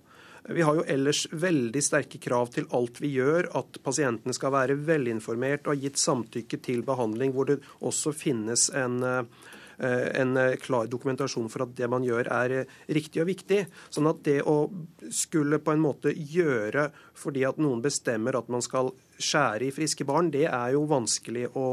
[0.49, 4.79] Vi har jo ellers veldig sterke krav til alt vi gjør, at pasientene skal være
[4.87, 9.49] velinformert og ha gitt samtykke til behandling, hvor det også finnes en eh,
[9.81, 12.51] en klar dokumentasjon for at det man gjør er
[12.93, 13.63] riktig og viktig.
[13.89, 14.69] Sånn at det å
[15.09, 20.05] skulle på en måte gjøre fordi at noen bestemmer at man skal skjære i friske
[20.05, 21.65] barn, det er jo vanskelig å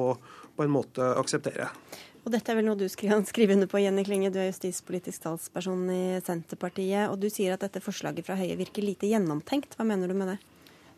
[0.58, 1.68] på en måte akseptere.
[2.28, 4.28] Og dette er vel noe du kan skrive under på, Jenny Klinge.
[4.28, 7.08] Du er justispolitisk talsperson i Senterpartiet.
[7.08, 9.78] Og du sier at dette forslaget fra Høie virker lite gjennomtenkt.
[9.78, 10.38] Hva mener du med det?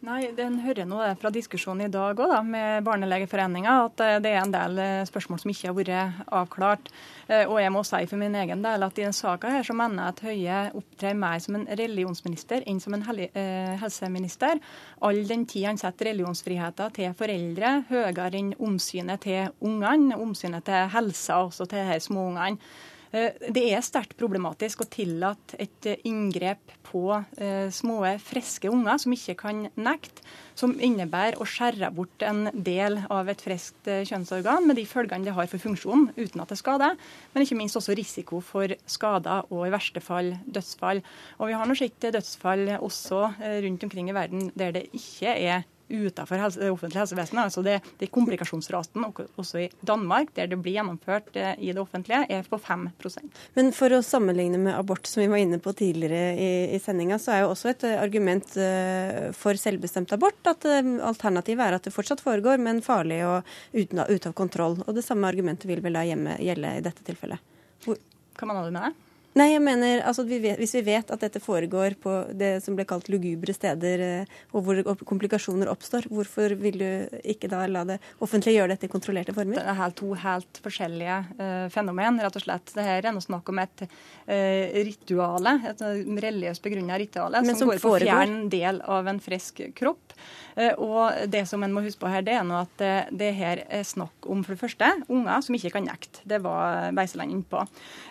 [0.01, 4.31] Nei, Den hører nå fra diskusjonen i dag òg, da, med Barnelegeforeninga at eh, det
[4.33, 6.89] er en del eh, spørsmål som ikke har vært avklart.
[7.29, 9.77] Eh, og jeg må si for min egen del at i denne saka her så
[9.77, 14.63] mener jeg at Høie opptrer mer som en religionsminister enn som en helseminister.
[15.05, 20.89] All den tid han setter religionsfriheten til foreldre høyere enn omsynet til ungene, omsynet til
[20.97, 22.73] helsa også til de små ungene.
[23.11, 27.03] Eh, det er sterkt problematisk å tillate et eh, inngrep på
[27.43, 30.23] eh, små, friske unger som ikke kan nekte,
[30.59, 35.35] som innebærer å skjære bort en del av et friskt kjønnsorgan med de følgene det
[35.35, 36.95] har for funksjonen, uten at det skader,
[37.33, 41.03] men ikke minst også risiko for skader og i verste fall dødsfall.
[41.41, 43.25] Og Vi har nå sett dødsfall også
[43.65, 47.43] rundt omkring i verden der det ikke er utenfor helse, det offentlige helsevesenet.
[47.49, 52.23] Altså det, det komplikasjonsraten også i Danmark, der det blir gjennomført eh, i det offentlige,
[52.31, 56.35] er på 5% Men for å sammenligne med abort, som vi var inne på tidligere
[56.37, 60.65] i, i sendinga, så er jo også et eh, argument uh, for selvbestemt abort at
[60.67, 64.81] alternativet er at det fortsatt foregår, men farlig og uten, ute av kontroll.
[64.87, 67.53] Og det samme argumentet vil vel da hjemme, gjelde i dette tilfellet.
[67.85, 68.01] Hvor...
[68.39, 69.10] Hva mener du med det?
[69.39, 72.75] Nei, jeg mener, altså, vi vet, Hvis vi vet at dette foregår på det som
[72.75, 77.85] ble kalt lugubre steder, eh, og hvor komplikasjoner oppstår, hvorfor vil du ikke da la
[77.87, 79.61] det offentlige gjøre dette i kontrollerte former?
[79.61, 82.75] Det er helt to helt forskjellige uh, fenomen, rett og slett.
[82.75, 85.87] Det her er noe snakk om et uh, rituale, et
[86.27, 90.19] religiøst begrunna rituale, som, som, går på å fjerne del av en frisk kropp.
[90.61, 93.33] Uh, og det som en må huske på her, det er nå at det, det
[93.39, 96.25] her er snakk om for det første unger som ikke kan nekte.
[96.29, 97.65] Det var Beiseland inne på.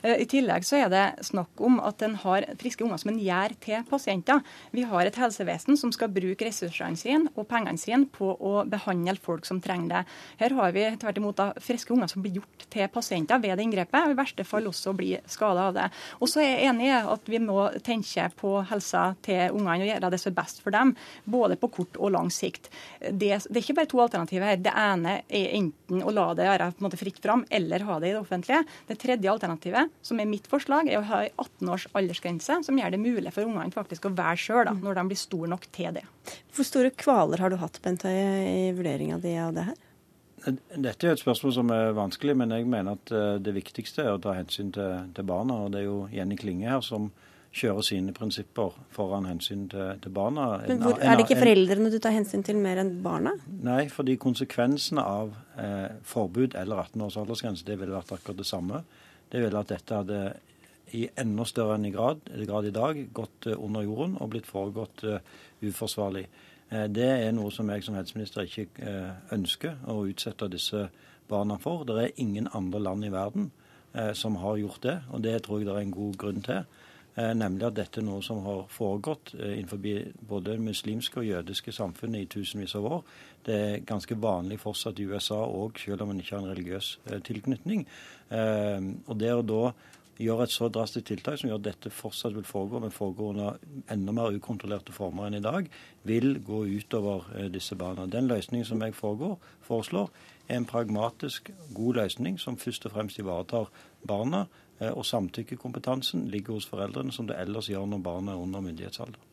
[0.04, 3.54] I tillegg så er det snakk om at en har friske unger som en gjør
[3.62, 4.42] til pasienter.
[4.74, 9.18] Vi har et helsevesen som skal bruke ressursene sine og pengene sine på å behandle
[9.22, 10.04] folk som trenger det.
[10.42, 13.66] Her har vi tvert imot da friske unger som blir gjort til pasienter ved det
[13.66, 15.88] inngrepet, og i verste fall også blir skada av det.
[16.20, 19.92] Og så er jeg enig i at vi må tenke på helsa til ungene og
[19.92, 22.39] gjøre det som er best for dem, både på kort og lang sikt.
[22.40, 24.62] Det, det er ikke bare to alternativer her.
[24.64, 27.98] Det ene er enten å la det være på en måte fritt fram, eller ha
[28.00, 28.62] det i det offentlige.
[28.90, 32.80] Det tredje alternativet, som er mitt forslag, er å ha en 18 års aldersgrense, som
[32.80, 35.94] gjør det mulig for ungene faktisk å være sjøl når de blir store nok til
[36.00, 36.06] det.
[36.56, 39.86] Hvor store kvaler har du hatt, Bent Høie, i vurderinga di av det her?
[40.40, 44.14] Dette er et spørsmål som er vanskelig, men jeg mener at eh, det viktigste er
[44.16, 45.66] å ta hensyn til, til barna.
[45.66, 47.10] og Det er jo Jenny Klinge her som
[47.50, 50.60] kjører sine prinsipper foran hensyn til, til barna.
[50.68, 53.34] Men hvor, Er det ikke foreldrene du tar hensyn til mer enn barna?
[53.66, 58.48] Nei, fordi konsekvensene av eh, forbud eller 18 års aldersgrense det ville vært akkurat det
[58.50, 58.84] samme.
[59.30, 60.22] Det ville at dette hadde
[60.98, 64.50] i enda større enn i grad, grad i dag gått eh, under jorden og blitt
[64.50, 65.20] foregått uh,
[65.62, 66.26] uforsvarlig.
[66.70, 70.88] Eh, det er noe som jeg som helseminister ikke eh, ønsker å utsette disse
[71.30, 71.86] barna for.
[71.86, 73.52] Det er ingen andre land i verden
[74.14, 76.60] som har gjort det, og det tror jeg det er en god grunn til.
[77.20, 79.82] Nemlig at dette er noe som har foregått innenfor
[80.30, 83.02] både muslimske og jødiske samfunn i tusenvis av år.
[83.44, 86.92] Det er ganske vanlig fortsatt i USA òg, selv om man ikke har en religiøs
[87.28, 87.84] tilknytning.
[88.32, 89.64] Og det å da
[90.20, 93.60] gjøre et så drastisk tiltak som gjør at dette fortsatt vil foregå, men foregår under
[93.94, 95.70] enda mer ukontrollerte former enn i dag,
[96.08, 98.08] vil gå utover eh, disse barna.
[98.08, 100.12] Den løsningen som jeg foregår, foreslår,
[100.50, 103.72] er en pragmatisk, god løsning som først og fremst ivaretar
[104.08, 104.48] barna.
[104.80, 109.26] Eh, og samtykkekompetansen ligger hos foreldrene, som det ellers gjør når barnet er under myndighetsalder.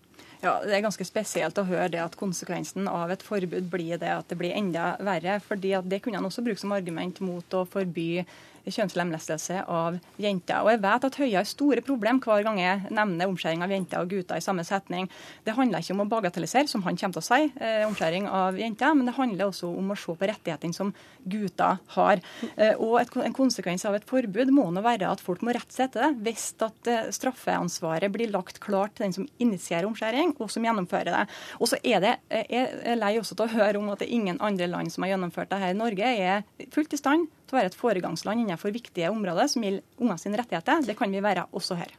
[0.42, 4.10] Ja, Det er ganske spesielt å høre det at konsekvensen av et forbud blir det
[4.12, 5.40] at det blir enda verre.
[5.40, 8.24] fordi at Det kunne han også bruke som argument mot å forby
[8.66, 10.64] kjønnslemlestelse av jenter.
[10.64, 14.02] Og jeg vet at Høie har store problem hver gang jeg nevner omskjæring av jenter
[14.02, 15.08] og gutter i samme setning.
[15.46, 18.58] Det handler ikke om å bagatellisere, som han kommer til å si, eh, omskjæring av
[18.58, 20.92] jenter, men det handler også om å se på rettighetene som
[21.28, 22.20] gutter har.
[22.56, 25.72] Eh, og et, en konsekvens av et forbud må nå være at folk må rette
[25.72, 30.34] seg etter det, hvis at eh, straffeansvaret blir lagt klart til den som initierer omskjæring,
[30.40, 31.24] og som gjennomfører det.
[31.60, 34.14] Og så er det, Jeg er lei også til å høre om at det er
[34.14, 35.74] ingen andre land som har gjennomført det her.
[35.74, 40.02] Norge er fullt i stand til å være et foregangsland innenfor viktige områder som gjelder
[40.02, 40.82] unger sine rettigheter.
[40.86, 41.94] Det kan vi være også her.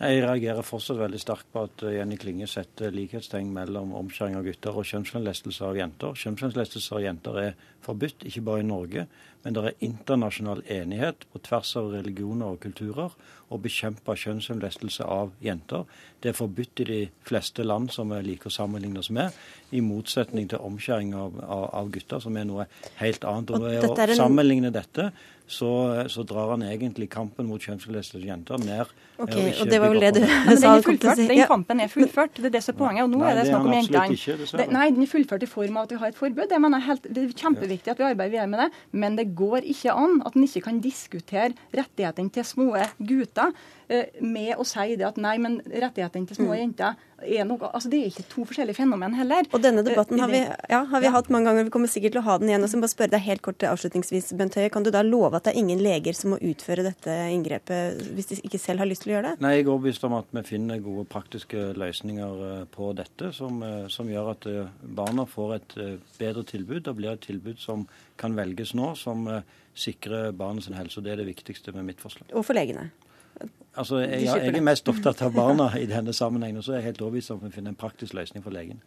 [0.00, 4.78] Jeg reagerer fortsatt veldig sterkt på at Jenny Klinge setter likhetstegn mellom omskjæring av gutter
[4.80, 6.14] og kjønnslemlestelse av jenter.
[6.16, 9.04] Kjønnslemlestelse av jenter er forbudt, ikke bare i Norge,
[9.44, 13.12] men det er internasjonal enighet på tvers av religioner og kulturer
[13.52, 15.84] å bekjempe kjønnslemlestelse av jenter.
[16.20, 19.36] Det er forbudt i de fleste land som vi liker å sammenligne oss med,
[19.76, 22.68] i motsetning til omskjæring av, av, av gutter, som er noe
[23.02, 23.52] helt annet.
[23.52, 24.16] Og Ved å en...
[24.16, 25.10] sammenligne dette
[25.50, 25.70] så,
[26.12, 28.92] så, drar han egentlig kampen mot kjønnslemlestelse jenter ned.
[29.18, 30.20] Ok, og, og det var vel det du
[30.62, 30.76] sa?
[31.18, 32.38] Den kampen er fullført.
[32.38, 33.08] Det er det som er poenget.
[33.08, 34.68] Og nå nei, er det snakk om jentene.
[34.76, 36.46] Nei, den er fullført i form av at vi har et forbud.
[36.52, 38.70] Det, mener helt, det er kjempeviktig at vi arbeider videre med det,
[39.02, 42.70] men det går ikke an at en ikke kan diskutere rettighetene til små
[43.10, 43.50] gutter
[44.20, 46.58] med å si det at nei, men rettighetene til små mm.
[46.60, 49.46] jenter er noe Altså, det er ikke to forskjellige fenomen heller.
[49.54, 51.12] Og denne debatten har vi, ja, har vi ja.
[51.14, 51.66] hatt mange ganger.
[51.68, 52.64] Vi kommer sikkert til å ha den igjen.
[52.64, 54.70] Og så må bare spørre deg helt kort avslutningsvis, Bent Høie.
[54.72, 58.30] Kan du da love at det er ingen leger som må utføre dette inngrepet hvis
[58.32, 59.44] de ikke selv har lyst til å gjøre det?
[59.44, 63.60] Nei, jeg er overbevist om at vi finner gode praktiske løsninger eh, på dette som,
[63.66, 65.78] eh, som gjør at eh, barna får et
[66.18, 66.82] bedre tilbud.
[66.88, 67.86] Det blir et tilbud som
[68.20, 69.28] kan velges nå, som
[69.76, 70.98] sikrer barnets helse.
[70.98, 72.28] og Det er det viktigste med mitt forslag.
[72.34, 72.90] Og for legene?
[73.78, 76.90] Altså, jeg, jeg, er mest opptatt av barna i denne sammenhengen, og så er jeg
[76.90, 78.80] helt overbevist om at vi finner en praktisk løsning for legen.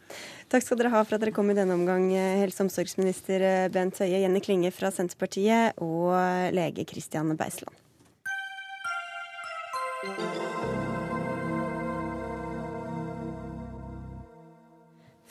[0.52, 3.46] Takk skal dere ha for at dere kom i denne omgang, eh, helse- og omsorgsminister
[3.48, 6.12] eh, Bent Høie, Jenny Klinge fra Senterpartiet og
[6.54, 7.72] lege Kristian Beisland.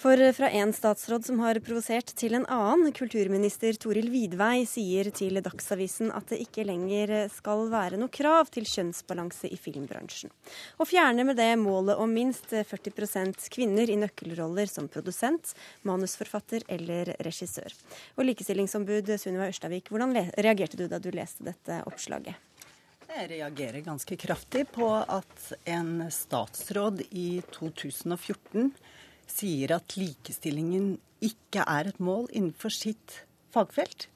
[0.04, 5.40] For fra en statsråd som har provosert til en annen, kulturminister Toril Vidvei sier til
[5.40, 10.34] Dagsavisen at det ikke lenger skal være noe krav til kjønnsbalanse i filmbransjen.
[10.84, 15.54] Og fjerner med det målet om minst 40% kvinner i nøkkelroller som produsent,
[15.88, 17.72] manusforfatter eller regissør.
[18.18, 22.36] Og likestillingsombud Sunniva Ørstavik, hvordan reagerte du da du leste dette oppslaget?
[23.08, 28.74] Jeg reagerer ganske kraftig på at en statsråd i 2014
[29.30, 33.22] sier at likestillingen ikke er et mål innenfor sitt
[33.54, 34.08] fagfelt.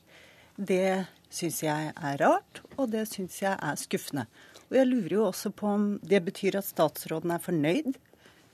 [0.57, 4.25] Det syns jeg er rart, og det syns jeg er skuffende.
[4.67, 7.95] Og jeg lurer jo også på om det betyr at statsråden er fornøyd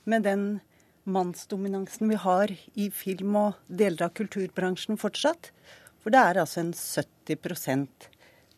[0.09, 0.45] med den
[1.03, 5.49] mannsdominansen vi har i film og deler av kulturbransjen fortsatt.
[6.03, 8.09] For det er altså en 70%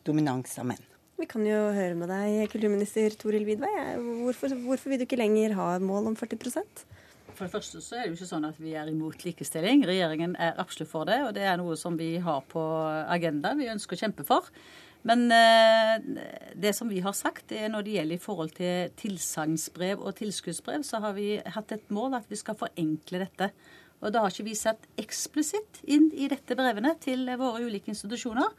[0.05, 0.84] dominans av menn.
[1.15, 3.71] Vi kan jo høre med deg, kulturminister Toril Vidvei.
[4.25, 6.41] Hvorfor, hvorfor vil du ikke lenger ha mål om 40
[7.36, 9.84] for det første så er det jo ikke sånn at vi er imot likestilling.
[9.88, 12.63] Regjeringen er absolutt for det, og det er noe som vi har på
[13.12, 13.62] agendaen.
[13.62, 14.50] Vi ønsker å kjempe for.
[15.06, 15.95] Men eh,
[16.58, 20.86] det som vi har sagt, er når det gjelder i forhold til tilsagnsbrev og tilskuddsbrev,
[20.88, 23.52] så har vi hatt et mål at vi skal forenkle dette.
[24.02, 28.50] Og det har ikke vi sett eksplisitt inn i dette brevene til våre ulike institusjoner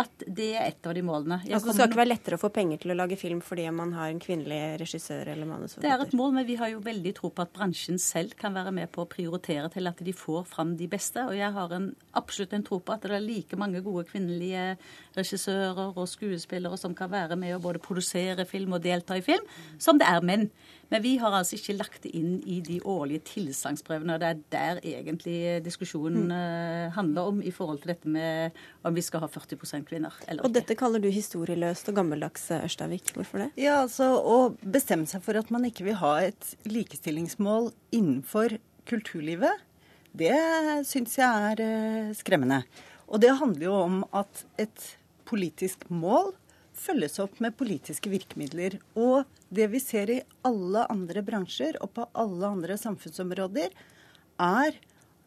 [0.00, 1.38] at det er et av de målene.
[1.44, 3.66] Jeg altså, det skal ikke være lettere å få penger til å lage film fordi
[3.74, 5.86] man har en kvinnelig regissør eller manusforfatter?
[5.86, 8.56] Det er et mål, men vi har jo veldig tro på at bransjen selv kan
[8.56, 11.22] være med på å prioritere til at de får fram de beste.
[11.28, 14.74] Og jeg har en, absolutt en tro på at det er like mange gode kvinnelige
[15.14, 19.46] regissører og skuespillere som kan være med å både produsere film og delta i film,
[19.78, 20.48] som det er menn.
[20.92, 24.14] Men vi har altså ikke lagt det inn i de årlige tilsagnsbrevene.
[24.14, 26.92] og Det er der egentlig diskusjonen mm.
[26.94, 28.54] handler om i forhold til dette med
[28.84, 30.48] om vi skal ha 40 kvinner eller ikke.
[30.48, 33.12] Og dette kaller du historieløst og gammeldags, eh, Ørstavik.
[33.16, 33.50] Hvorfor det?
[33.60, 39.62] Ja, altså Å bestemme seg for at man ikke vil ha et likestillingsmål innenfor kulturlivet,
[40.14, 40.34] det
[40.86, 42.62] syns jeg er eh, skremmende.
[43.10, 44.90] Og det handler jo om at et
[45.28, 46.32] politisk mål
[46.74, 48.78] følges opp med politiske virkemidler.
[48.94, 53.74] Og det vi ser i alle andre bransjer og på alle andre samfunnsområder,
[54.42, 54.78] er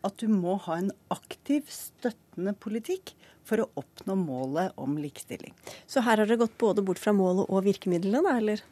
[0.08, 3.16] at du må ha en aktiv, støttende politikk
[3.48, 5.56] for å oppnå målet om likestilling.
[5.88, 8.66] Så her har det gått både bort fra målet og virkemidlene, da, eller?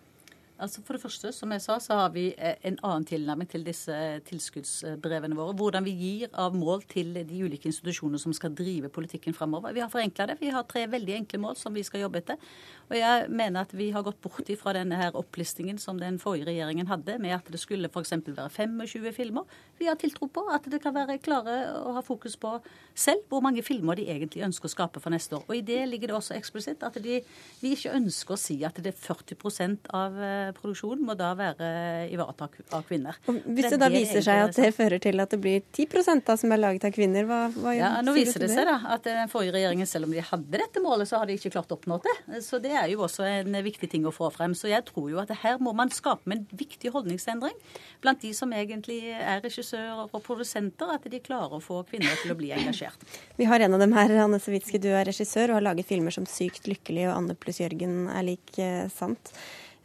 [0.56, 3.66] Altså For det første, som jeg sa, så har vi eh, en annen tilnærming til
[3.68, 3.96] disse
[4.30, 5.56] tilskuddsbrevene våre.
[5.60, 9.76] Hvordan vi gir av mål til de ulike institusjonene som skal drive politikken framover.
[9.76, 10.38] Vi har forenkla det.
[10.40, 12.40] Vi har tre veldig enkle mål som vi skal jobbe etter.
[12.88, 16.48] Og jeg mener at vi har gått bort fra denne her opplistingen som den forrige
[16.52, 18.14] regjeringen hadde, med at det skulle f.eks.
[18.28, 19.44] være 25 filmer.
[19.80, 22.54] Vi har tiltro på at det kan være klare å ha fokus på
[22.96, 25.44] selv hvor mange filmer de egentlig ønsker å skape for neste år.
[25.50, 27.20] Og i det ligger det også eksplisitt at de,
[27.60, 31.68] vi ikke ønsker å si at det er 40% av eh, produksjonen må da være
[32.14, 33.18] ivaretatt av kvinner.
[33.30, 36.38] Og hvis det, da viser seg at det fører til at det blir 10 da
[36.40, 39.32] som er laget av kvinner, hva, hva ja, Nå viser det seg da at den
[39.32, 42.00] forrige regjeringen, selv om de hadde dette målet, så har de ikke klart å oppnå
[42.06, 42.16] det.
[42.46, 44.56] Så det er jo også en viktig ting å få frem.
[44.58, 47.56] Så jeg tror jo at her må man skape en viktig holdningsendring
[48.04, 52.34] blant de som egentlig er regissører og produsenter, at de klarer å få kvinner til
[52.34, 53.06] å bli engasjert.
[53.40, 54.82] Vi har en av dem her, Anne Sawitsky.
[54.82, 58.28] Du er regissør og har laget filmer som 'Sykt lykkelig' og 'Anne pluss Jørgen er
[58.28, 59.34] lik eh, sant'.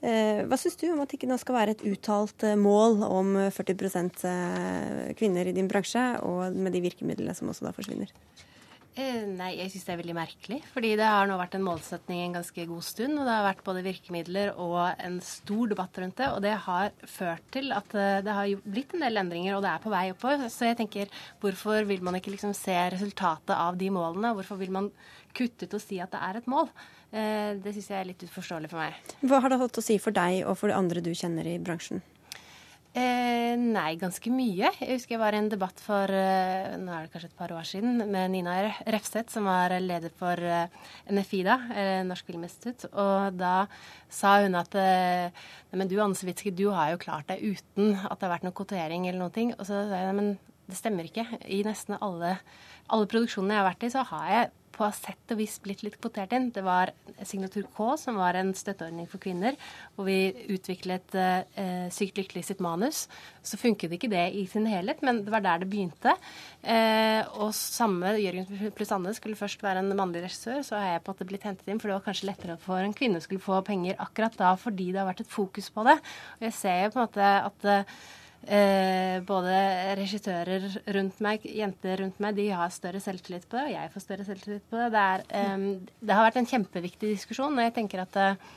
[0.01, 3.03] Eh, hva syns du om at det ikke nå skal være et uttalt eh, mål
[3.05, 4.25] om 40%
[5.19, 8.15] kvinner i din bransje, og med de virkemidlene som også da forsvinner?
[8.99, 10.59] Eh, nei, jeg syns det er veldig merkelig.
[10.75, 13.21] Fordi det har nå vært en målsetning en ganske god stund.
[13.21, 16.31] Og det har vært både virkemidler og en stor debatt rundt det.
[16.35, 19.73] Og det har ført til at eh, det har blitt en del endringer, og det
[19.73, 20.49] er på vei oppover.
[20.53, 24.35] Så jeg tenker, hvorfor vil man ikke liksom se resultatet av de målene?
[24.37, 24.91] Hvorfor vil man
[25.37, 26.73] kutte ut og si at det er et mål?
[27.11, 29.13] Eh, det syns jeg er litt uforståelig for meg.
[29.27, 31.59] Hva har det hatt å si for deg og for de andre du kjenner i
[31.63, 32.03] bransjen?
[32.91, 34.67] Eh, nei, ganske mye.
[34.81, 37.53] Jeg husker jeg var i en debatt for eh, nå er det kanskje et par
[37.55, 38.57] år siden med Nina
[38.91, 40.67] Refseth, som var leder for eh,
[41.07, 41.57] NFI da,
[42.09, 42.89] Norsk Filminstitutt.
[42.91, 43.69] Og da
[44.11, 45.31] sa hun at eh,
[45.71, 48.59] men du Anne Sewitsky, du har jo klart deg uten at det har vært noe
[48.59, 49.55] kvotering eller noen ting.
[49.55, 50.35] Og så sa jeg neimen,
[50.67, 51.29] det stemmer ikke.
[51.47, 52.41] I nesten alle,
[52.91, 55.99] alle produksjonene jeg har vært i, så har jeg på sett og vis blitt litt
[56.01, 56.49] kvotert inn.
[56.55, 56.93] Det var
[57.27, 59.59] Signatur K, som var en støtteordning for kvinner,
[59.95, 63.05] hvor vi utviklet eh, Sykt lykkelig sitt manus.
[63.45, 66.15] Så funket ikke det i sin helhet, men det var der det begynte.
[66.63, 71.05] Eh, og samme Jørgen pluss Anne skulle først være en mannlig regissør, så har jeg
[71.05, 73.45] på at det blitt hentet inn, for det var kanskje lettere for en kvinne skulle
[73.45, 75.99] få penger akkurat da fordi det har vært et fokus på det.
[76.39, 77.71] Og jeg ser jo på en måte at
[78.41, 79.57] Eh, både
[79.99, 80.65] regissører
[80.97, 84.25] rundt meg, jenter rundt meg, de har større selvtillit på det, og jeg får større
[84.25, 84.89] selvtillit på det.
[84.95, 88.49] Det, er, eh, det har vært en kjempeviktig diskusjon, og jeg tenker at eh,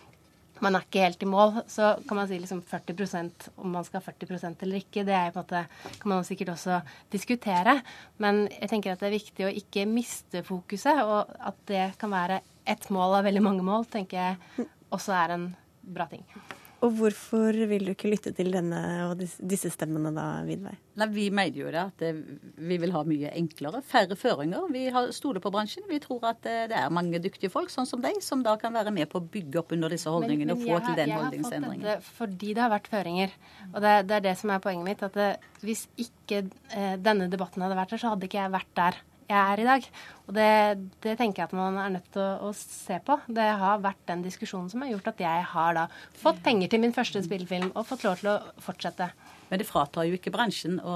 [0.63, 1.59] man er ikke helt i mål.
[1.67, 5.03] Så kan man si liksom 40% om man skal ha 40 eller ikke.
[5.03, 5.65] Det er på en måte,
[5.99, 6.79] kan man sikkert også
[7.11, 7.81] diskutere.
[8.23, 12.13] Men jeg tenker at det er viktig å ikke miste fokuset, og at det kan
[12.13, 15.49] være ett mål av veldig mange mål, tenker jeg også er en
[15.83, 16.23] bra ting.
[16.83, 20.73] Og hvorfor vil du ikke lytte til denne og disse stemmene da, Vidvei?
[20.99, 22.03] Nei, Vi mener jo det at
[22.59, 24.67] vi vil ha mye enklere, færre føringer.
[24.73, 24.83] Vi
[25.15, 25.85] stoler på bransjen.
[25.87, 28.75] Vi tror at det, det er mange dyktige folk sånn som deg, som da kan
[28.75, 31.15] være med på å bygge opp under disse holdningene men, men og få til den
[31.15, 31.87] holdningsendringen.
[31.87, 33.39] Jeg har fått dette fordi det har vært føringer.
[33.71, 35.07] Og det, det er det som er poenget mitt.
[35.07, 35.31] At det,
[35.63, 36.43] hvis ikke
[36.75, 39.01] eh, denne debatten hadde vært der, så hadde ikke jeg vært der
[39.33, 39.87] jeg er i dag.
[40.23, 40.49] Og det,
[41.03, 43.17] det, tenker jeg at man er nødt til å, å, se på.
[43.27, 45.87] Det har vært den diskusjonen som har gjort at jeg har da
[46.21, 49.09] fått penger til min første spillefilm og fått lov til å fortsette.
[49.49, 50.93] Men det fratar jo ikke bransjen å,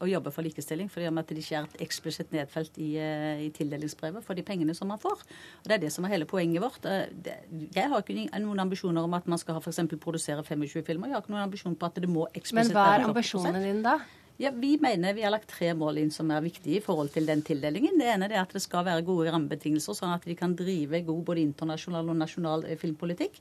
[0.00, 3.42] å jobbe for likestilling, fordi om at det ikke er et eksplisitt nedfelt i, eh,
[3.44, 5.26] i, tildelingsbrevet for de pengene som man får.
[5.60, 6.86] Og Det er det som er hele poenget vårt.
[6.88, 7.10] Eh,
[7.74, 9.82] jeg har ikke noen ambisjoner om at man skal f.eks.
[9.98, 11.10] produsere 25 filmer.
[11.10, 13.64] Jeg har ikke noen ambisjon på at det må eksplisitt være Men hva er ambisjonene
[13.66, 13.98] dine da?
[14.40, 17.24] Ja, Vi mener vi har lagt tre mål inn som er viktige i forhold til
[17.26, 17.96] den tildelingen.
[17.98, 21.24] Det ene er at det skal være gode rammebetingelser, sånn at de kan drive god
[21.26, 23.40] både internasjonal og nasjonal eh, filmpolitikk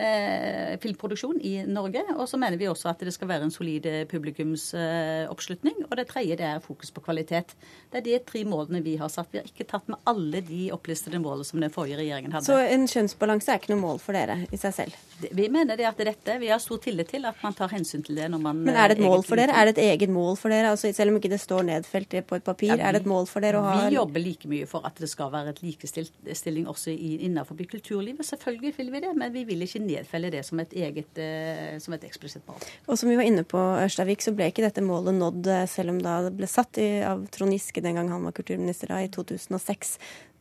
[0.00, 2.02] eh, filmproduksjon i Norge.
[2.16, 5.84] Og så mener vi også at det skal være en solid eh, publikumsoppslutning.
[5.88, 7.54] og det tredje det er fokus på kvalitet.
[7.90, 9.30] Det er de tre målene vi har satt.
[9.32, 12.48] Vi har ikke tatt med alle de opplistede målene som den forrige regjeringen hadde.
[12.48, 14.98] Så en kjønnsbalanse er ikke noe mål for dere i seg selv?
[15.20, 18.16] Vi mener det at dette, vi har stor tillit til at man tar hensyn til
[18.16, 19.54] det når man Men er det et mål for dere?
[19.54, 20.72] Er det et eget mål for dere?
[20.72, 23.10] Altså, selv om ikke det står nedfelt på et papir, ja, vi, er det et
[23.10, 25.62] mål for dere å ha Vi jobber like mye for at det skal være et
[25.64, 28.26] likestilling også innenfor kulturlivet.
[28.26, 31.94] Selvfølgelig vil vi det, men vi vil ikke nedfelle det som et eget eh, som
[31.96, 32.62] et eksplisitt mål.
[32.86, 35.94] Og som vi var inne på, Ørstavik, så ble ikke dette målet nådd, eh, selv
[35.94, 39.02] om da det ble satt i, av Trond Giske den gang han var kulturminister da,
[39.02, 39.98] i 2006.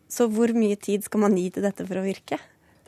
[0.10, 2.40] Så hvor mye tid skal man gi til dette for å virke?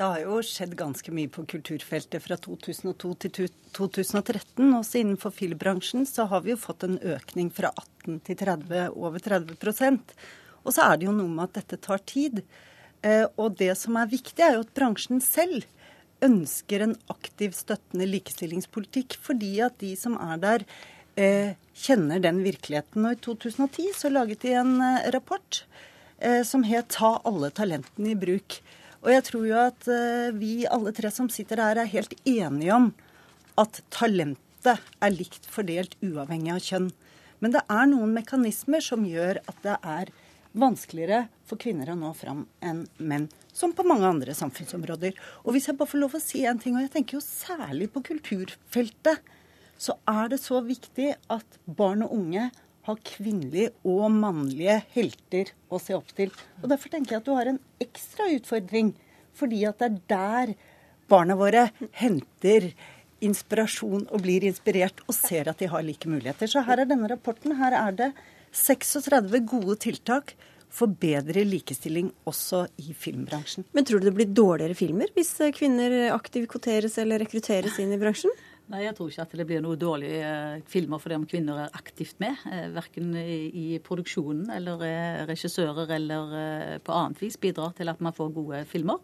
[0.02, 4.64] Det har jo skjedd ganske mye på kulturfeltet fra 2002 til 2013.
[4.74, 9.22] Også innenfor filmbransjen så har vi jo fått en økning fra 18 til 30, over
[9.22, 10.16] 30%
[10.64, 12.42] Og så er det jo noe med at dette tar tid.
[13.06, 15.70] Eh, og det som er viktig, er jo at bransjen selv
[16.26, 19.18] ønsker en aktiv, støttende likestillingspolitikk.
[19.22, 20.66] Fordi at de som er der,
[21.18, 23.06] eh, kjenner den virkeligheten.
[23.06, 25.64] Og i 2010 så laget de en eh, rapport
[26.20, 28.62] eh, som het 'Ta alle talentene i bruk'.
[29.04, 32.74] Og jeg tror jo at eh, vi alle tre som sitter her, er helt enige
[32.74, 32.94] om
[33.58, 36.92] at talentet er likt fordelt uavhengig av kjønn.
[37.42, 40.12] Men det er noen mekanismer som gjør at det er
[40.58, 43.28] vanskeligere for kvinner å nå fram enn menn.
[43.54, 45.16] Som på mange andre samfunnsområder.
[45.46, 47.92] Og hvis jeg bare får lov å si en ting, og jeg tenker jo særlig
[47.94, 49.22] på kulturfeltet,
[49.82, 52.50] så er det så viktig at barn og unge
[52.86, 56.34] har kvinnelige og mannlige helter å se opp til.
[56.62, 58.94] Og Derfor tenker jeg at du har en ekstra utfordring,
[59.38, 60.54] fordi at det er der
[61.12, 62.72] barna våre henter
[63.22, 66.50] inspirasjon og blir inspirert og ser at de har like muligheter.
[66.50, 67.54] Så her er denne rapporten.
[67.60, 68.10] Her er det
[68.52, 70.36] 36 gode tiltak
[70.72, 73.66] for bedre likestilling også i filmbransjen.
[73.76, 78.00] Men tror du det blir dårligere filmer hvis kvinner aktivt kvoteres eller rekrutteres inn i
[78.00, 78.32] bransjen?
[78.72, 80.32] Nei, jeg tror ikke at det blir noe dårlige
[80.72, 82.40] filmer for det om kvinner er aktivt med.
[82.48, 88.00] Eh, verken i, produksjonen eller eh, regissører eller eh, på annet vis bidrar til at
[88.00, 89.02] man får gode filmer.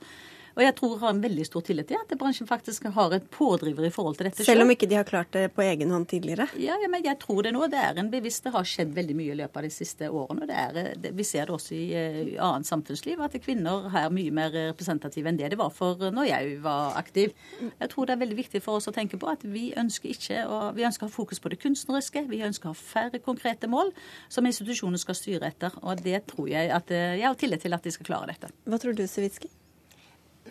[0.58, 3.86] Og jeg tror har en veldig stor tillit til at bransjen faktisk har et pådriver
[3.86, 4.50] i forhold til dette selv.
[4.50, 6.48] Selv om ikke de har klart det på egen hånd tidligere?
[6.58, 7.68] Ja, ja men jeg tror det nå.
[7.70, 10.48] Det er en bevisst, det har skjedd veldig mye i løpet av de siste årene.
[10.50, 14.34] Det er, det, vi ser det også i, i annet samfunnsliv, at kvinner er mye
[14.34, 17.38] mer representative enn det det var for når jeg var aktiv.
[17.68, 20.42] Jeg tror det er veldig viktig for oss å tenke på at vi ønsker ikke
[20.50, 22.26] å, vi ønsker å ha fokus på det kunstneriske.
[22.32, 23.94] Vi ønsker å ha færre konkrete mål
[24.34, 25.78] som institusjonene skal styre etter.
[25.86, 28.50] Og det tror jeg at jeg har tillit til at de skal klare dette.
[28.66, 29.54] Hva tror du, Sewitsky?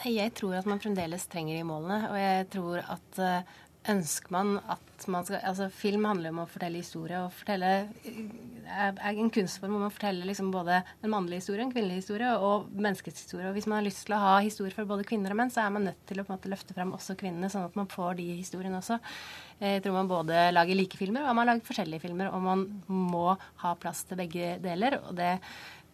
[0.02, 2.10] Nei, Jeg tror at man fremdeles trenger de målene.
[2.10, 3.22] Og jeg tror at
[3.90, 7.20] ønsker man at man skal Altså, film handler jo om å fortelle historie.
[7.22, 12.00] Og fortelle er en kunstform hvor man forteller liksom både en mannlig historie, en kvinnelig
[12.00, 13.48] historie og menneskets historie.
[13.50, 15.62] Og hvis man har lyst til å ha historier for både kvinner og menn, så
[15.64, 17.90] er man nødt til å på en måte løfte frem også kvinnene, sånn at man
[17.92, 18.98] får de historiene også.
[19.62, 23.28] Jeg tror man både lager like filmer og man lager forskjellige filmer, og man må
[23.62, 25.00] ha plass til begge deler.
[25.04, 25.36] og det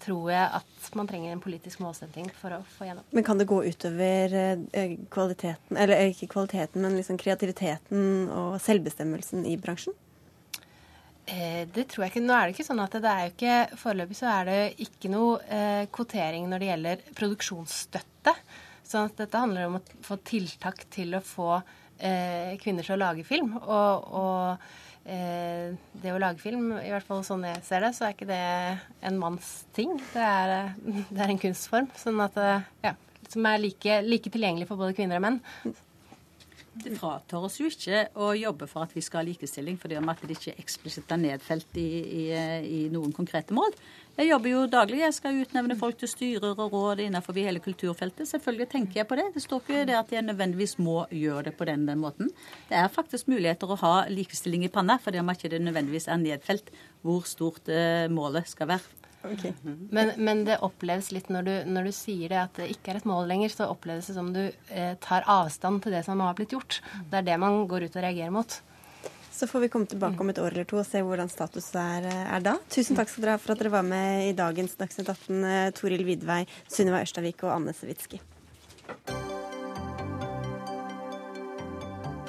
[0.02, 3.06] tror jeg at man trenger en politisk målsetting for å få gjennom.
[3.14, 8.56] Men kan det gå utover eh, kvaliteten, eller eh, ikke kvaliteten, men liksom kreativiteten og
[8.62, 9.94] selvbestemmelsen i bransjen?
[11.26, 12.24] Eh, det tror jeg ikke.
[12.24, 15.10] Nå er det ikke sånn at det er jo ikke Foreløpig så er det ikke
[15.12, 18.34] noe eh, kvotering når det gjelder produksjonsstøtte.
[18.92, 23.26] Så dette handler om å få tiltak til å få eh, kvinner til å lage
[23.26, 23.54] film.
[23.62, 24.66] Og, og
[25.04, 28.42] det å lage film, i hvert fall sånn jeg ser det, så er ikke det
[29.08, 29.96] en manns ting.
[30.12, 30.74] Det er,
[31.10, 32.94] det er en kunstform sånn at, eh, ja,
[33.32, 35.40] som er like, like tilgjengelig for både kvinner og menn.
[36.72, 40.08] Det fratar oss jo ikke å jobbe for at vi skal ha likestilling, fordi om
[40.08, 41.88] at det ikke eksplisitt er nedfelt i,
[42.22, 42.22] i,
[42.62, 43.74] i noen konkrete mål.
[44.12, 44.98] Jeg jobber jo daglig.
[45.00, 48.28] Jeg skal utnevne folk til styrer og råd innenfor hele kulturfeltet.
[48.28, 49.28] Selvfølgelig tenker jeg på det.
[49.32, 52.28] Det står ikke det at jeg nødvendigvis må gjøre det på den, den måten.
[52.68, 56.20] Det er faktisk muligheter å ha likestilling i panna, fordi om ikke det nødvendigvis er
[56.20, 56.68] nedfelt
[57.00, 58.98] hvor stort eh, målet skal være.
[59.22, 59.54] Okay.
[59.64, 62.98] Men, men, det oppleves litt når du, når du, sier det at det ikke er
[62.98, 66.36] et mål lenger, så oppleves det som du eh, tar avstand til det som har
[66.36, 66.82] blitt gjort.
[67.08, 68.58] Det er det man går ut og reagerer mot.
[69.42, 72.04] Så får vi komme tilbake om et år eller to og se hvordan status er,
[72.06, 72.52] er da.
[72.70, 75.72] Tusen takk skal dere ha for at dere var med i dagens Dagsnytt 18, eh,
[75.74, 78.22] Toril Vidvei, Sunniva Ørstavik og Anne Sewitsky.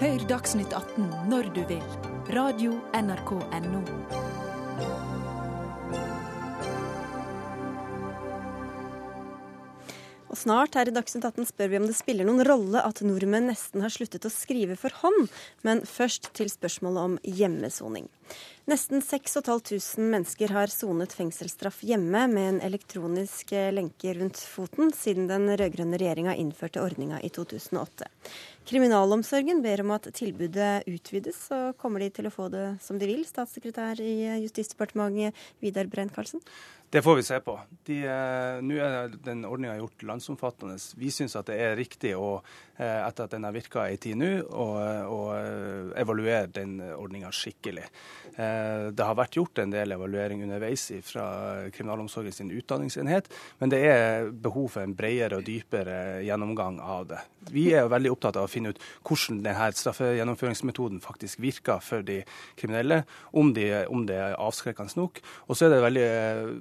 [0.01, 1.89] Hør Dagsnytt 18 når du vil.
[2.33, 4.32] Radio NRK Radio.nrk.no.
[10.43, 13.83] snart her i Dagsnytt 18 spør vi om det spiller noen rolle at nordmenn nesten
[13.83, 15.29] har sluttet å skrive for hånd.
[15.63, 18.09] Men først til spørsmålet om hjemmesoning.
[18.71, 25.49] Nesten 6500 mennesker har sonet fengselsstraff hjemme med en elektronisk lenke rundt foten siden den
[25.51, 28.07] rød-grønne regjeringa innførte ordninga i 2008.
[28.69, 33.09] Kriminalomsorgen ber om at tilbudet utvides, så kommer de til å få det som de
[33.09, 34.15] vil, statssekretær i
[34.45, 36.39] Justisdepartementet Vidar Brein-Karlsen?
[36.93, 37.53] Det får vi se på.
[37.89, 40.75] Eh, Nå er den ordninga gjort landsomfattende.
[40.93, 42.35] Vi syns at det er riktig å,
[42.77, 45.17] eh, etter at den har virka ei tid nå, å,
[45.97, 47.87] evaluere den ordninga skikkelig.
[48.37, 53.25] Eh, det har vært gjort en del evaluering underveis fra kriminalomsorgen sin utdanningsenhet,
[53.59, 57.23] men det er behov for en bredere og dypere gjennomgang av det.
[57.49, 62.21] Vi er veldig opptatt av å finne ut hvordan denne straffegjennomføringsmetoden faktisk virker for de
[62.55, 65.19] kriminelle, om, de, om det er avskrekkende nok.
[65.49, 66.07] Og så er det veldig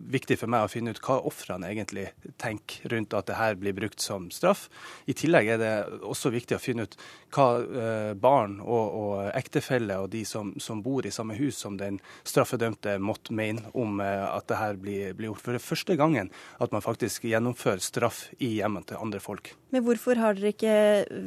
[0.08, 2.06] viktig viktig for meg å finne ut hva ofrene egentlig
[2.40, 4.68] tenker rundt at det her blir brukt som straff.
[5.10, 5.72] I tillegg er det
[6.06, 6.96] også viktig å finne ut
[7.34, 11.76] hva eh, barn og, og ektefeller og de som, som, bor i samme hus som
[11.78, 11.98] den
[12.28, 15.44] straffedømte måtte mene om eh, at det her blir, blir gjort.
[15.46, 16.30] For det første gangen
[16.62, 19.54] at man faktisk gjennomfører straff i hjemmet til andre folk.
[19.74, 20.76] Men hvorfor har dere ikke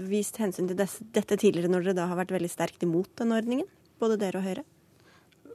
[0.07, 3.67] vist hensyn til dette tidligere, når dere da har vært veldig sterkt imot denne ordningen?
[3.99, 4.65] Både dere og Høyre?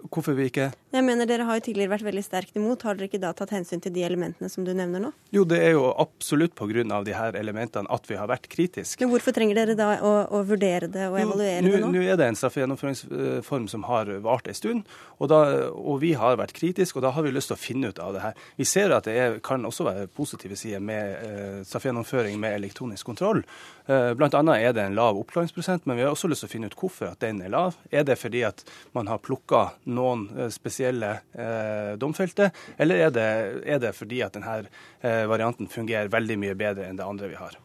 [0.09, 2.82] Hvorfor vi ikke Jeg mener Dere har jo tidligere vært veldig sterkt imot.
[2.86, 5.11] Har dere ikke da tatt hensyn til de elementene som du nevner nå?
[5.34, 7.03] Jo, det er jo absolutt pga.
[7.05, 9.05] de her elementene at vi har vært kritiske.
[9.05, 11.90] Men hvorfor trenger dere da å, å vurdere det og evaluere nå, det nå?
[11.94, 14.88] Nå er det en straffegjennomføringsform som har vart en stund,
[15.18, 15.40] og, da,
[15.70, 16.98] og, vi har vært kritiske.
[16.98, 18.38] Og da har vi lyst til å finne ut av det her.
[18.57, 23.11] Vi ser at det er, kan også være positive sider med eh, straffegjennomføring med elektronisk
[23.11, 23.42] kontroll.
[23.90, 26.55] Eh, blant annet er det en lav oppklaringsprosent, men vi har også lyst til å
[26.55, 27.78] finne ut hvorfor at den er lav.
[27.92, 28.64] Er det fordi at
[28.96, 33.28] man har plukka noen eh, spesielle eh, domfelte, eller er det,
[33.64, 37.41] er det, fordi at denne eh, varianten fungerer veldig mye bedre enn det andre vi
[37.41, 37.57] har?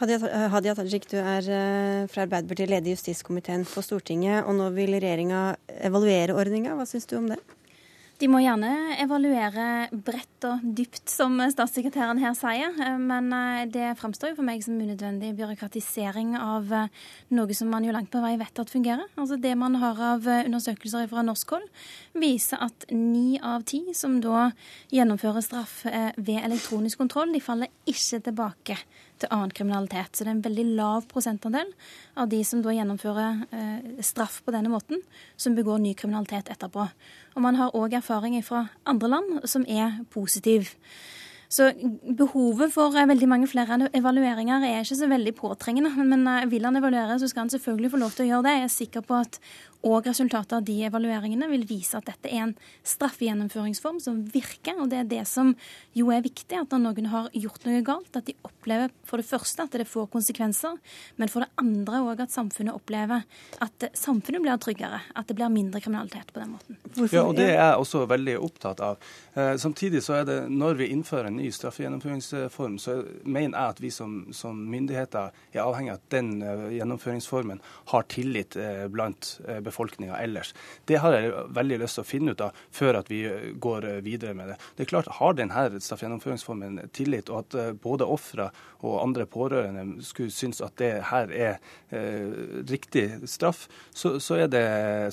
[0.00, 0.18] Hadia,
[0.52, 4.96] Hadia Tajik, du er eh, fra Arbeiderpartiet, leder i justiskomiteen på Stortinget, og nå vil
[4.98, 5.44] regjeringa
[5.82, 6.76] evaluere ordninga.
[6.78, 7.40] Hva syns du om det?
[8.22, 8.68] De må gjerne
[9.02, 12.76] evaluere bredt og dypt, som statssekretæren her sier.
[13.02, 17.02] Men eh, det framstår jo for meg som unødvendig byråkratisering av eh,
[17.34, 19.10] noe som man jo langt på vei vet at fungerer.
[19.18, 21.66] Altså Det man har av eh, undersøkelser fra norsk hold,
[22.22, 24.52] viser at ni av ti som da
[24.94, 28.78] gjennomfører straff ved elektronisk kontroll, de faller ikke tilbake
[29.22, 30.12] til annen kriminalitet.
[30.12, 31.72] Så det er en veldig lav prosentandel
[32.18, 35.02] av de som da gjennomfører eh, straff på denne måten,
[35.36, 36.86] som begår ny kriminalitet etterpå.
[37.36, 40.74] Og man har òg erfaring fra andre land som er positiv.
[41.52, 41.66] Så
[42.16, 45.90] behovet for veldig mange flere evalueringer er ikke så veldig påtrengende.
[46.08, 48.54] Men vil han evaluere, så skal han selvfølgelig få lov til å gjøre det.
[48.56, 49.36] Jeg er sikker på at
[49.82, 52.54] og resultatet av de evalueringene vil vise at dette er en
[52.86, 54.78] straffegjennomføringsform som virker.
[54.78, 55.54] Og det er det som
[55.96, 59.26] jo er viktig, at når noen har gjort noe galt, at de opplever for det
[59.26, 60.78] første at det får konsekvenser,
[61.18, 63.26] men for det andre òg at samfunnet opplever
[63.64, 65.02] at samfunnet blir tryggere.
[65.18, 66.78] At det blir mindre kriminalitet på den måten.
[66.94, 67.16] Hvorfor?
[67.16, 69.02] Ja, og Det er jeg også veldig opptatt av.
[69.34, 73.82] Eh, samtidig så er det, når vi innfører en ny straffegjennomføringsform, så mener jeg at
[73.82, 77.60] vi som, som myndigheter er avhengig av at den uh, gjennomføringsformen
[77.92, 80.52] har tillit uh, blant uh, befolkninga ellers.
[80.86, 83.88] Det har jeg veldig lyst til å finne ut av før at vi eh, går
[83.88, 84.60] eh, videre med det.
[84.76, 88.50] Det er klart, Har denne straffegjennomføringsformen tillit, og at eh, både ofre
[88.82, 91.58] og andre pårørende skulle synes at det her er
[91.94, 92.32] eh,
[92.68, 94.64] riktig straff, så, så, er det,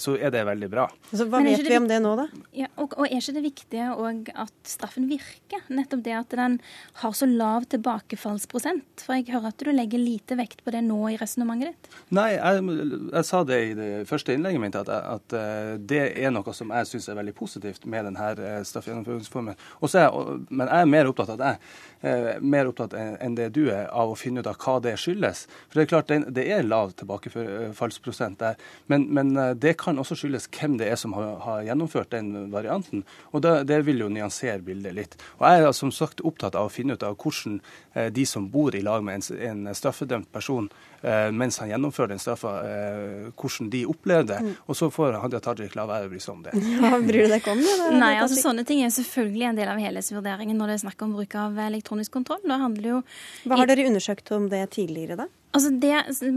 [0.02, 0.88] så, er det, veldig bra.
[1.12, 2.26] Altså, hva vet vi om det nå, da?
[2.58, 5.62] Ja, og, og, Er ikke det viktige òg at straffen virker?
[5.70, 6.58] Nettopp det at den
[7.04, 9.06] har så lav tilbakefallsprosent.
[9.06, 12.00] For jeg hører at du legger lite vekt på det nå i resonnementet ditt.
[12.16, 16.34] Nei, jeg, jeg, sa det i det første innlegget mitt, at, at uh, det er
[16.34, 19.60] noe som jeg syns er veldig positivt med denne uh, straffegjennomføringsformen.
[20.50, 21.54] Men jeg er mer opptatt av det
[22.02, 25.46] eh, mer opptatt enn det du er av å finne ut av hva det skyldes.
[25.68, 30.18] For Det er klart det, er lav tilbakefallsprosent der, men, men, eh, det kan også
[30.20, 33.04] skyldes hvem det er som har, har gjennomført den varianten.
[33.32, 35.18] og det, det, vil jo nyansere bildet litt.
[35.40, 37.60] Og Jeg er som sagt opptatt av å finne ut av hvordan
[37.94, 40.89] eh, de som bor i lag med en, en straffedømt person, Eh,
[41.32, 44.40] mens han gjennomfører den straffa, eh, hvordan de opplever det.
[44.44, 44.54] Mm.
[44.68, 46.56] Og så får Hadia Tajik la være å bry seg om det.
[46.80, 47.76] Ja, bryr du deg ikke om det?
[48.00, 51.16] Nei, altså sånne ting er selvfølgelig en del av helhetsvurderingen når det er snakk om
[51.18, 52.42] bruk av elektronisk kontroll.
[52.48, 53.02] Da handler det jo
[53.50, 55.28] Hva har dere undersøkt om det tidligere, da?
[55.50, 55.94] Altså det,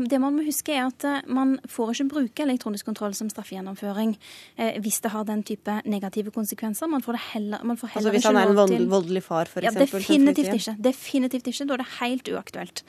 [0.08, 4.14] det, man må huske er at eh, man får ikke bruke elektronisk kontroll som straffegjennomføring
[4.56, 6.88] eh, hvis det har den type negative konsekvenser.
[6.88, 9.68] Man får heller, man får heller altså Hvis han er en voldelig, voldelig far, f.eks.?
[9.68, 10.76] Ja, definitivt ikke.
[10.88, 11.66] Definitivt ikke.
[11.68, 12.84] Da er det helt uaktuelt.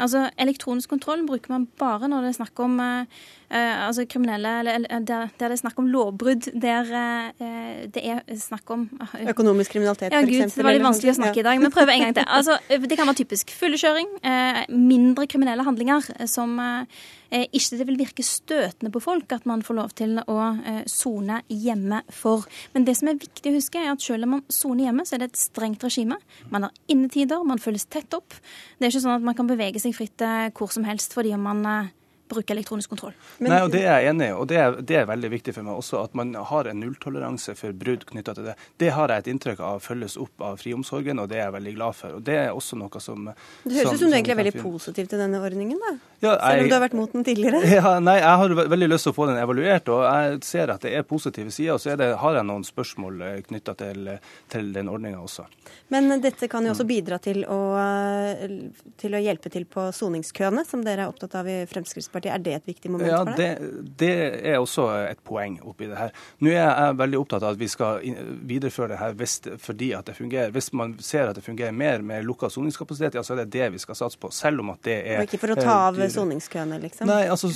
[0.00, 3.20] Altså Elektronisk kontroll bruker man bare når det er snakk om eh,
[3.50, 8.88] altså kriminelle, eller, der, det er snakk om lovbrudd, der uh, det er snakk om
[8.98, 11.92] uh, Økonomisk kriminalitet, ja, Gud, det var litt vanskelig å snakke i dag, men prøv
[11.92, 12.26] en gang til.
[12.36, 14.08] Altså, det kan være typisk fullekjøring,
[14.74, 16.58] mindre kriminelle handlinger som
[17.32, 20.36] ikke det vil virke støtende på folk at man får lov til å
[20.90, 22.44] sone hjemme for.
[22.74, 25.16] Men det som er viktig å huske, er at selv om man soner hjemme, så
[25.16, 26.18] er det et strengt regime.
[26.52, 28.36] Man har innetider, man følges tett opp.
[28.76, 30.26] Det er ikke sånn at man kan bevege seg fritt
[30.56, 31.64] hvor som helst fordi om man
[32.28, 33.14] bruke elektronisk kontroll.
[33.38, 35.54] Men, Nei, og Det er jeg enig i, og det er, det er, veldig viktig
[35.54, 38.56] for meg også at man har en nulltoleranse for brudd knytta til det.
[38.82, 41.74] Det har jeg et inntrykk av følges opp av friomsorgen, og det er jeg veldig
[41.78, 42.16] glad for.
[42.18, 45.10] og Det er også noe som Det høres ut som, du egentlig er veldig positiv
[45.12, 45.94] til denne ordningen, da?
[46.24, 47.62] Ja, jeg, Selv om du har vært mot den tidligere?
[47.76, 50.86] Ja, nei, jeg har veldig lyst til å få den evaluert, og jeg ser at
[50.86, 51.76] det er positive sider.
[51.76, 54.10] Og så det, har jeg noen spørsmål eh, knytta til,
[54.52, 55.46] til, den ordninga også.
[55.92, 57.60] Men dette kan jo også bidra til å,
[58.98, 62.15] til å hjelpe til på soningskøene, som dere er opptatt av i Fremskrittspartiet.
[62.16, 62.34] Fremskrittspartiet.
[62.34, 63.36] Er det et viktig moment ja, for deg?
[63.36, 66.12] Det, det, er også et poeng oppi det her.
[66.40, 68.00] Nå er jeg veldig opptatt av at vi skal
[68.46, 70.52] videreføre det her hvis, fordi at det fungerer.
[70.54, 73.70] Hvis man ser at det fungerer mer med lukka soningskapasitet, ja, så er det det
[73.76, 74.30] vi skal satse på.
[74.34, 77.10] Selv om at det er Og ikke for å ta av eh, soningskøene, liksom?
[77.10, 77.50] Nei, altså,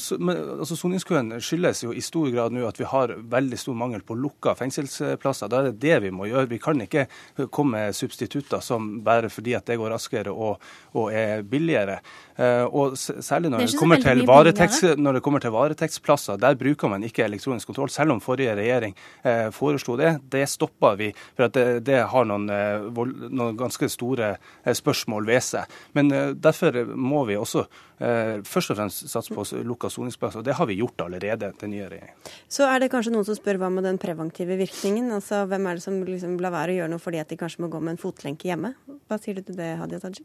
[0.58, 4.18] altså soningskøen skyldes jo i stor grad nå at vi har veldig stor mangel på
[4.18, 5.50] lukka fengselsplasser.
[5.50, 6.50] Da er det det vi må gjøre.
[6.50, 7.06] Vi kan ikke
[7.50, 10.58] komme med substitutter som bare fordi at det går raskere og,
[10.98, 12.00] og er billigere.
[12.40, 16.90] Eh, og særlig når det, kommer til varetekts, når det kommer til varetektsplasser, der bruker
[16.92, 17.90] man ikke elektronisk kontroll.
[17.92, 20.16] Selv om forrige regjering eh, foreslo det.
[20.32, 22.88] Det stoppa vi, for at det, det har noen, eh,
[23.28, 24.34] noen, ganske store
[24.64, 25.78] spørsmål ved seg.
[25.96, 27.66] Men derfor må vi også
[28.00, 30.40] først og fremst satse på lukka soningsplasser.
[30.40, 32.30] Det har vi gjort allerede, den nye regjeringen.
[32.48, 35.10] Så er det kanskje noen som spør hva med den preventive virkningen?
[35.12, 37.66] Altså Hvem er det som liksom lar være å gjøre noe fordi at de kanskje
[37.66, 38.72] må gå med en fotlenke hjemme?
[39.10, 40.24] Hva sier du til det, Hadia Tajik?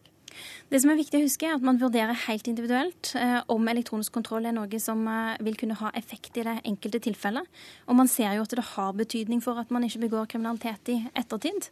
[0.72, 4.16] Det som er viktig å huske, er at man vurderer helt individuelt eh, om elektronisk
[4.16, 7.48] kontroll er noe som eh, vil kunne ha effekt i det enkelte tilfellet.
[7.86, 11.00] Og man ser jo at det har betydning for at man ikke begår kriminalitet i
[11.14, 11.70] ettertid.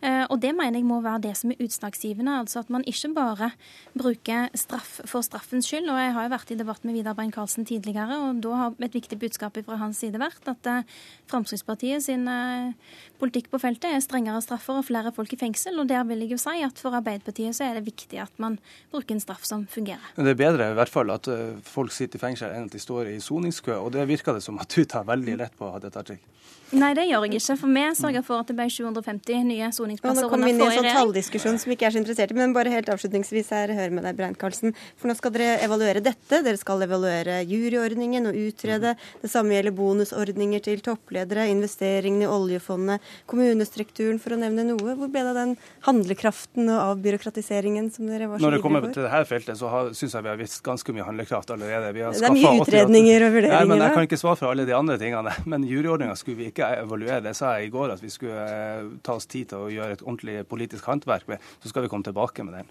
[0.00, 2.38] Eh, og det mener jeg må være det som er utslagsgivende.
[2.40, 3.50] Altså at man ikke bare
[3.92, 5.90] bruker straff for straffens skyld.
[5.92, 8.78] Og jeg har jo vært i debatt med Vidar Brein Karlsen tidligere, og da har
[8.80, 10.96] et viktig budskap fra hans side vært at eh,
[11.30, 12.72] Fremskrittspartiet sin eh,
[13.20, 15.78] politikk på feltet er strengere straffer og flere folk i fengsel.
[15.82, 18.58] Og der vil jeg jo si at for Arbeiderpartiet så er det viktig at man
[18.94, 20.14] bruker en straff som fungerer.
[20.16, 21.28] Men det er bedre i hvert fall at
[21.66, 24.58] folk sitter i fengsel enn at de står i soningskø, og det virker det som
[24.62, 26.24] at du tar veldig lett på, Hadia Tajik.
[26.70, 27.54] Nei, det gjør jeg ikke.
[27.58, 30.60] For vi sørga for at det ble 750 nye soningsplasser Nå under kommer vi inn
[30.62, 33.50] i en sånn talldiskusjon som vi ikke er så interessert i, men bare helt avslutningsvis
[33.56, 34.76] her, hør med deg, Brein Karlsen.
[35.00, 36.40] For nå skal dere evaluere dette.
[36.46, 38.94] Dere skal evaluere juryordningen og utrede.
[39.22, 44.94] Det samme gjelder bonusordninger til toppledere, investeringene i oljefondet, kommunestrukturen, for å nevne noe.
[45.00, 45.56] Hvor ble det av den
[45.88, 50.14] handlekraften og avbyråkratiseringen som dere var så Når det kommer til dette feltet, så syns
[50.14, 51.90] jeg vi har vist ganske mye handlekraft allerede.
[51.98, 54.22] Vi har Det er mye skaffet 88 utredninger og vurderinger, Nei, men Jeg kan ikke
[54.22, 55.34] svare for alle de andre tingene.
[55.50, 57.22] Men juryordninga skulle vi ikke evaluere.
[57.24, 59.98] Det sa jeg i går, at vi skulle eh, ta oss tid til å gjøre
[59.98, 61.50] et ordentlig politisk håndverk med.
[61.62, 62.70] Så skal vi komme tilbake med den.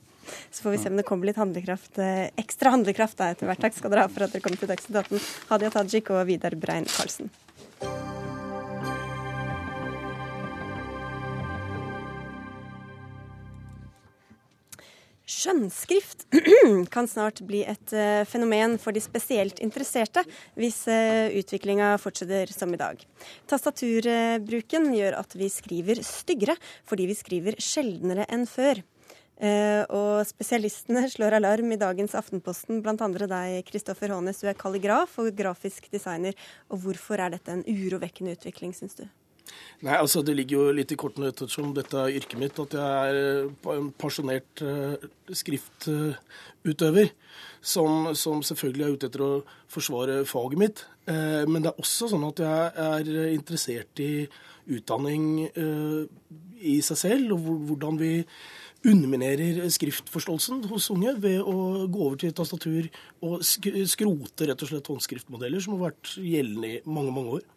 [0.51, 3.63] Så får vi se om det kommer litt handlekraft, eh, ekstra handlekraft da etter hvert.
[3.65, 5.29] Takk skal dere ha for at dere kom til Dagsnytt 18.
[5.53, 7.31] Hadia Tajik og Vidar Brein Karlsen.
[15.29, 16.25] Skjønnskrift
[16.93, 20.23] kan snart bli et eh, fenomen for de spesielt interesserte,
[20.57, 23.03] hvis uh, utviklinga fortsetter som i dag.
[23.49, 26.57] Tastaturbruken gjør at vi skriver styggere,
[26.89, 28.81] fordi vi skriver sjeldnere enn før.
[29.39, 34.41] Eh, og spesialistene slår alarm i dagens Aftenposten, andre deg, Kristoffer Hånes.
[34.41, 36.35] Du er kalligraf og grafisk designer.
[36.67, 39.05] Og hvorfor er dette en urovekkende utvikling, syns du?
[39.85, 43.13] Nei, altså Det ligger jo litt i kortene ettersom dette er yrket mitt, at jeg
[43.13, 45.09] er eh, en pasjonert eh,
[45.41, 47.13] skriftutøver.
[47.59, 49.31] Som, som selvfølgelig er ute etter å
[49.71, 50.83] forsvare faget mitt.
[51.11, 54.13] Eh, men det er også sånn at jeg er interessert i
[54.69, 55.47] utdanning
[56.61, 58.11] i seg selv, og hvordan vi
[58.87, 62.87] underminerer skriftforståelsen hos unge ved å gå over til tastatur
[63.25, 67.47] og skrote rett og slett håndskriftmodeller som har vært gjeldende i mange, mange år.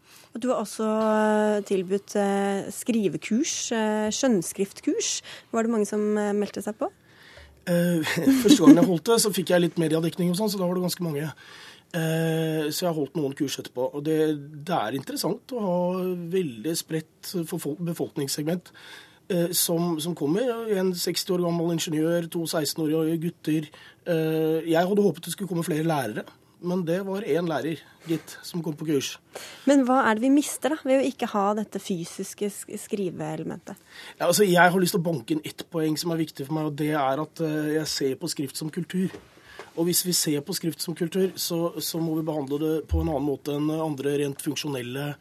[0.40, 5.10] Du har også eh, tilbudt eh, skrivekurs, eh, skjønnskriftkurs.
[5.52, 6.00] Var det mange som
[6.38, 6.88] meldte seg på?
[7.62, 10.74] Første gangen jeg holdt det, så fikk jeg litt mediedekning, og sånn, så da var
[10.78, 11.28] det ganske mange.
[11.92, 13.84] Så jeg har holdt noen kurs etterpå.
[13.92, 14.16] Og det,
[14.66, 15.76] det er interessant å ha
[16.32, 17.30] veldig spredt
[17.86, 18.72] befolkningssegment
[19.54, 20.64] som, som kommer.
[20.74, 23.70] En 60 år gammel ingeniør, to 16-årige gutter.
[24.08, 26.26] Jeg hadde håpet det skulle komme flere lærere.
[26.62, 29.16] Men det var én lærer, gitt, som kom på kurs.
[29.68, 33.78] Men hva er det vi mister da, ved å ikke ha dette fysiske skriveelementet?
[34.18, 36.58] Ja, altså, jeg har lyst til å banke inn ett poeng som er viktig for
[36.58, 39.12] meg, og det er at eh, jeg ser på skrift som kultur.
[39.72, 43.00] Og hvis vi ser på skrift som kultur, så, så må vi behandle det på
[43.00, 45.14] en annen måte enn andre rent funksjonelle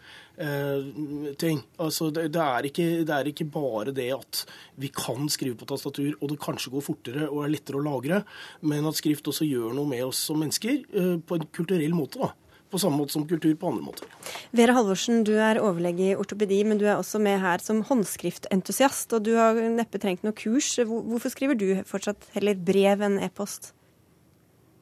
[1.41, 1.61] ting.
[1.81, 4.43] Altså, det, det, er ikke, det er ikke bare det at
[4.81, 8.23] vi kan skrive på tastatur, og det kanskje går fortere og er lettere å lagre,
[8.65, 12.21] men at skrift også gjør noe med oss som mennesker eh, på en kulturell måte.
[12.21, 12.33] da.
[12.71, 14.07] På samme måte som kultur på andre måter.
[14.55, 19.11] Vera Halvorsen, du er overlege i ortopedi, men du er også med her som håndskriftentusiast.
[19.17, 20.69] Og du har neppe trengt noe kurs.
[20.79, 23.73] Hvorfor skriver du fortsatt heller brev enn e-post?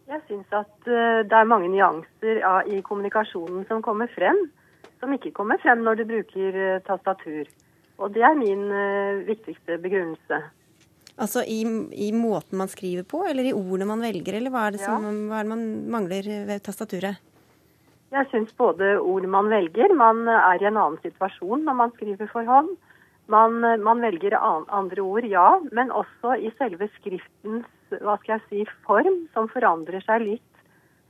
[0.09, 4.37] Jeg syns at eh, det er mange nyanser i kommunikasjonen som kommer frem,
[4.99, 7.49] som ikke kommer frem når du bruker eh, tastatur.
[7.99, 10.41] Og det er min eh, viktigste begrunnelse.
[11.19, 11.61] Altså i,
[11.99, 15.03] i måten man skriver på, eller i ordene man velger, eller hva er det, som,
[15.03, 15.15] Ja.
[15.31, 17.19] hva er det man mangler ved tastaturet?
[18.09, 22.31] Jeg syns både ord man velger Man er i en annen situasjon når man skriver
[22.31, 22.71] for hånd.
[23.29, 28.37] Man, eh, man velger an, andre ord, ja, men også i selve skriftens hva skal
[28.37, 30.45] jeg si, form, som forandrer seg litt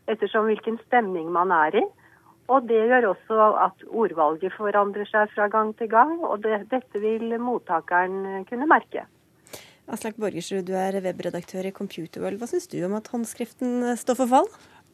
[0.10, 1.86] ettersom hvilken stemning man er i.
[2.50, 7.02] Og det gjør også at ordvalget forandrer seg fra gang til gang, og det, dette
[7.02, 9.06] vil mottakeren kunne merke.
[9.89, 12.38] Aslak Borgersrud, du er webredaktør i Computerworld.
[12.41, 14.50] Hva syns du om at håndskriften eh, står for fall?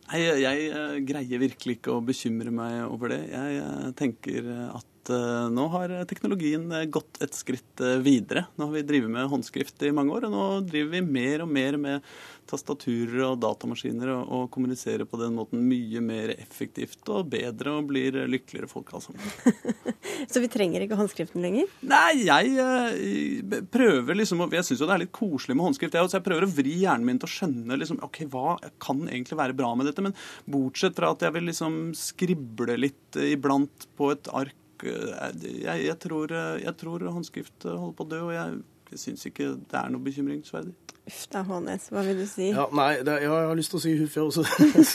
[0.05, 3.23] Nei, jeg jeg greier virkelig ikke å bekymre meg over det.
[3.31, 8.45] Jeg jeg tenker at eh, nå har teknologien eh, gått et skritt eh, videre.
[8.55, 11.51] Nå har vi drevet med håndskrift i mange år, og nå driver vi mer og
[11.51, 12.09] mer med
[12.49, 17.87] tastaturer og datamaskiner og, og kommuniserer på den måten mye mer effektivt og bedre og
[17.89, 19.95] blir lykkeligere folk alle sammen.
[20.29, 21.71] Så vi trenger ikke håndskriften lenger?
[21.85, 25.97] Nei, jeg prøver liksom Jeg syns jo det er litt koselig med håndskrift.
[25.97, 29.07] Jeg, så jeg prøver å vri hjernen min til å skjønne liksom, ok, hva kan
[29.07, 30.05] egentlig være bra med dette.
[30.05, 30.15] Men
[30.49, 35.97] bortsett fra at jeg vil liksom skrible litt iblant på et ark eh, jeg, jeg,
[36.03, 38.57] tror, eh, jeg tror håndskrift holder på å dø, og jeg,
[38.91, 40.75] jeg syns ikke det er noe bekymringsverdig.
[41.05, 42.49] Uff da, Hånes, hva vil du si?
[42.49, 44.45] Ja, nei, det, jeg har lyst til å si huff, jeg også.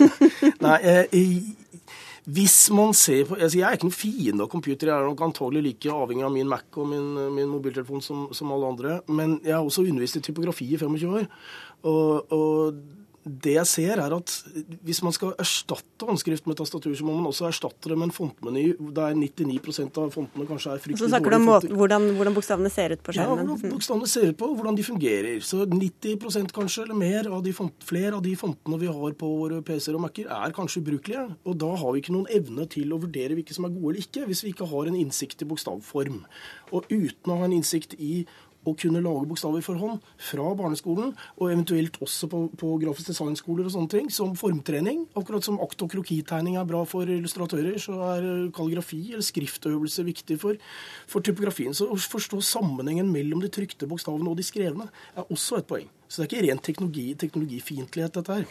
[0.66, 1.18] nei, eh,
[2.30, 4.90] hvis man ser på altså Jeg er ikke noen fiende av computer.
[4.90, 8.52] Jeg er nok antagelig like avhengig av min Mac og min, min mobiltelefon som, som
[8.52, 8.98] alle andre.
[9.08, 11.28] Men jeg har også undervist i typografi i 25 år.
[11.88, 12.82] Og, og
[13.24, 14.32] det jeg ser, er at
[14.86, 18.14] hvis man skal erstatte håndskrift med tastatur, så må man også erstatte det med en
[18.16, 18.62] fontmeny
[18.96, 19.58] der 99
[20.00, 21.04] av fontene kanskje er fryktelig dårlige.
[21.04, 23.42] Så snakker du om måten, hvordan, hvordan, bokstavene ser ut på skjermen?
[23.44, 25.44] Ja, hvordan bokstavene ser ut på, hvordan de fungerer.
[25.44, 29.32] Så 90% kanskje, eller mer, av de font, flere av de fontene vi har på
[29.42, 31.26] våre PC-er og Mac-er, er kanskje ubrukelige.
[31.44, 34.06] Og da har vi ikke noen evne til å vurdere hvilke som er gode eller
[34.06, 36.22] ikke, hvis vi ikke har en innsikt i bokstavform.
[36.72, 38.24] Og uten å ha en innsikt i
[38.68, 43.68] å kunne lage bokstaver for hånd fra barneskolen, og eventuelt også på, på grafisk designskoler
[43.68, 45.06] og sånne ting, som formtrening.
[45.18, 50.40] Akkurat som akt- og krokitegning er bra for illustratører, så er kalligrafi eller skriftøvelse viktig
[50.42, 50.60] for,
[51.10, 51.76] for typografien.
[51.76, 55.88] Så å forstå sammenhengen mellom de trykte bokstavene og de skrevne er også et poeng.
[56.10, 58.46] Så det er ikke ren teknologi, teknologifiendtlighet, dette her.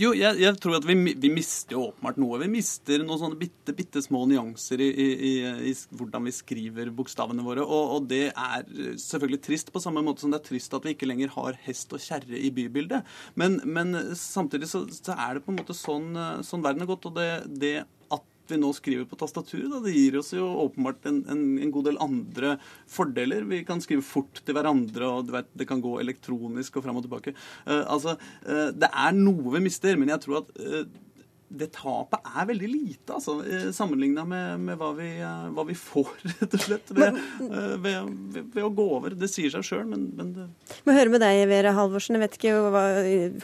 [0.00, 2.40] Jo, jeg, jeg, tror at vi, vi, mister åpenbart noe.
[2.42, 5.32] Vi mister noen sånne bitte, bitte små nyanser i, i,
[5.70, 7.64] i, hvordan vi skriver bokstavene våre.
[7.64, 8.66] Og, og, det er
[9.02, 11.94] selvfølgelig trist, på samme måte som det er trist at vi ikke lenger har hest
[11.96, 13.06] og kjerre i bybildet.
[13.40, 16.12] Men, men samtidig så, så, er det på en måte sånn,
[16.46, 17.08] sånn verden er gått.
[17.10, 17.30] Og det,
[17.60, 17.74] det
[18.50, 19.78] vi nå skriver på tastaturet.
[19.84, 22.56] Det gir oss jo åpenbart en, en, en, god del andre
[22.90, 23.46] fordeler.
[23.48, 27.06] Vi kan skrive fort til hverandre, og vet, det kan gå elektronisk og fram og
[27.06, 27.34] tilbake.
[27.66, 28.16] Uh, altså,
[28.46, 30.84] uh, Det er noe vi mister, men jeg tror at uh,
[31.58, 33.36] det tapet er veldig lite, altså,
[33.74, 38.64] sammenligna med, med hva, vi, hva, vi, får, rett og slett, ved, ved, ved, ved
[38.64, 39.16] å gå over.
[39.18, 40.48] Det sier seg sjøl, men, men det
[40.86, 42.18] Må høre med deg, Vera Halvorsen.
[42.18, 42.84] Jeg vet ikke hva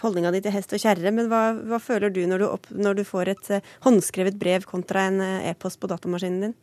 [0.03, 1.43] holdninga di til hest og kjerre, men hva,
[1.73, 3.51] hva føler du når du, opp, når du, får et
[3.87, 6.57] håndskrevet brev kontra en e-post på datamaskinen din?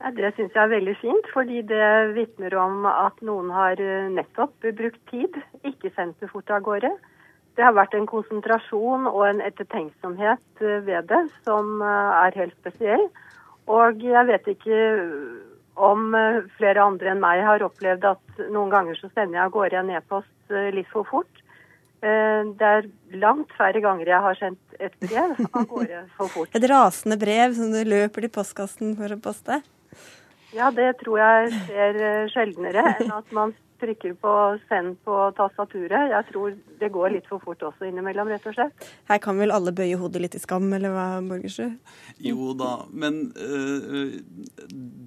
[0.00, 3.80] Ja, det syns jeg er veldig fint, fordi det vitner om at noen har
[4.14, 6.94] nettopp brukt tid, ikke sendt det fort av gårde.
[7.58, 12.56] Det har vært en konsentrasjon og en ettertenksomhet eh, ved det som eh, er helt
[12.60, 13.06] spesiell.
[13.70, 14.80] Og jeg vet ikke
[15.80, 19.54] om eh, flere andre enn meg har opplevd at noen ganger så sender jeg av
[19.56, 21.44] gårde en e-post litt for fort.
[22.00, 22.86] Det er
[23.20, 26.50] langt færre ganger jeg har sendt et brev av gårde for fort.
[26.56, 29.60] Et rasende brev som du løper til postkassen for å poste?
[30.56, 32.00] Ja, det tror jeg skjer
[32.32, 34.32] sjeldnere enn at man trykker på
[34.68, 36.10] 'send' på tastaturet.
[36.12, 38.88] Jeg tror det går litt for fort også innimellom, rett og slett.
[39.08, 41.76] Her kan vel alle bøye hodet litt i skam, eller hva, Borgersrud?
[42.20, 44.20] Jo da, men øh,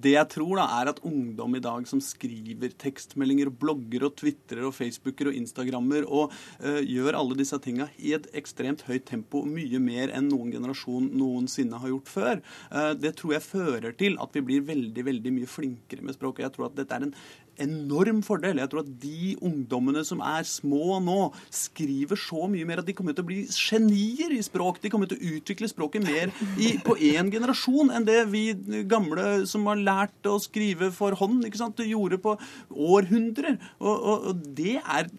[0.04, 4.66] det jeg tror da er at ungdom i dag som skriver tekstmeldinger, blogger og twitrer
[4.68, 9.44] og facebooker og instagrammer og øh, gjør alle disse tinga i et ekstremt høyt tempo,
[9.48, 14.18] mye mer enn noen generasjon noensinne har gjort før, øh, det tror jeg fører til
[14.22, 16.46] at vi blir veldig, veldig mye flinkere med språket.
[16.46, 17.14] Jeg tror at dette er en
[17.62, 18.60] enorm fordel.
[18.62, 21.18] Jeg tror at de ungdommene som er små nå,
[21.54, 24.80] skriver så mye mer at de kommer til å bli genier i språk.
[24.82, 28.46] De kommer til å utvikle språket mer i, på én generasjon enn det vi
[28.90, 32.36] gamle som har lært å skrive for hånd, ikke sant, gjorde på
[32.70, 33.58] århundrer.
[33.80, 35.10] Og, og, og det er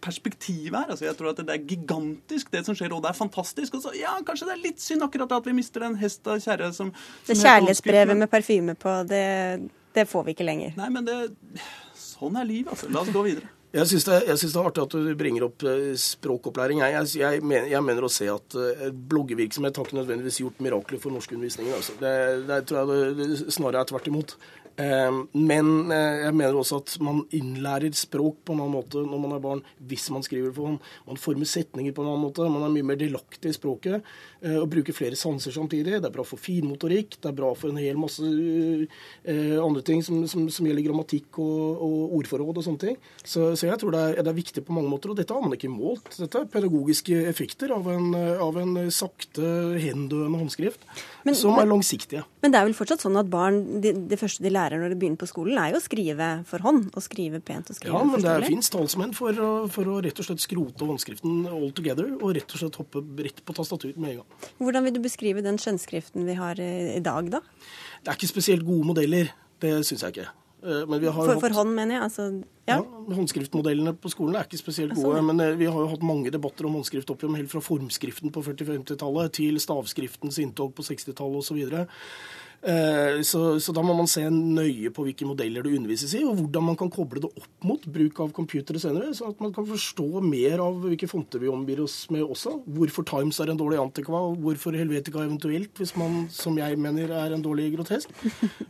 [0.00, 0.92] perspektivet her.
[0.92, 3.76] Altså, jeg tror at det er gigantisk, det som skjer, og det er fantastisk.
[3.76, 6.40] Og så, ja, kanskje det er litt synd akkurat at vi mister den hest og
[6.42, 9.26] kjerre som, som Det kjærlighetsbrevet med parfyme på, det
[9.96, 10.76] det får vi ikke lenger.
[10.78, 11.16] Nei, men det,
[11.98, 12.90] sånn er livet, altså.
[12.92, 13.50] La oss gå videre.
[13.70, 16.80] Jeg syns det, det, er artig at du bringer opp eh, språkopplæring.
[16.82, 20.64] Jeg, jeg, jeg, mener, jeg mener, å se at uh, bloggevirksomhet har ikke nødvendigvis gjort
[20.66, 21.76] mirakler for norskundervisningen.
[21.76, 21.94] Altså.
[22.00, 22.14] Det,
[22.48, 24.34] det tror jeg det, snarere er tvert imot.
[24.80, 29.22] Uh, men uh, jeg mener også at man innlærer språk på en annen måte når
[29.22, 30.80] man er barn, hvis man skriver for hånd.
[31.08, 32.48] Man former setninger på en annen måte.
[32.48, 34.06] Man er mye mer delaktig i språket.
[34.40, 35.98] Eh, og bruker flere sanser samtidig.
[36.00, 40.00] Det er bra for finmotorikk, det er bra for en hel masse uh, andre ting
[40.04, 42.96] som, som, som gjelder grammatikk og, og, ordforråd og sånne ting.
[43.20, 45.12] Så, så jeg tror det er, det er, viktig på mange måter.
[45.12, 46.08] Og dette har man ikke målt.
[46.16, 49.44] Dette er pedagogiske effekter av en, av en sakte,
[49.80, 50.86] hendøende håndskrift
[51.26, 52.24] men, som er langsiktige.
[52.40, 54.98] Men det er vel fortsatt sånn at barn, det de første de lærer når de
[55.00, 56.90] begynner på skolen, er jo å skrive for hånd.
[56.94, 59.42] Og skrive pent og skrive Ja, men det fins talsmenn for,
[59.74, 63.42] for, å rett og slett skrote håndskriften all together, og rett og slett hoppe rett
[63.42, 64.50] på tastatur med en gang.
[64.60, 67.42] Hvordan vil du beskrive den skjønnskriften vi har i dag, da?
[68.04, 69.34] Det er ikke spesielt gode modeller.
[69.60, 70.30] Det syns jeg ikke.
[70.60, 72.02] Eh, for, for, hånd, mener jeg?
[72.04, 72.24] Altså,
[72.68, 72.76] ja.
[72.76, 73.14] ja.
[73.16, 75.14] Håndskriftmodellene på skolen er ikke spesielt gode.
[75.14, 78.32] Altså, Men eh, vi har jo hatt mange debatter om håndskrift opp helt fra formskriften
[78.34, 81.62] på 40-50-tallet til stavskriftens inntog på 60-tallet osv.
[82.60, 86.36] Eh, så, så, da må man se nøye på hvilke modeller det undervises i, og
[86.36, 89.64] hvordan man kan koble det opp mot bruk av computere senere, sånn at man kan
[89.68, 92.58] forstå mer av hvilke fonter vi omgir oss med også.
[92.68, 97.14] Hvorfor Times er en dårlig antikva, og hvorfor Helvetica eventuelt, hvis man, som jeg mener,
[97.22, 98.12] er en dårlig grotesk,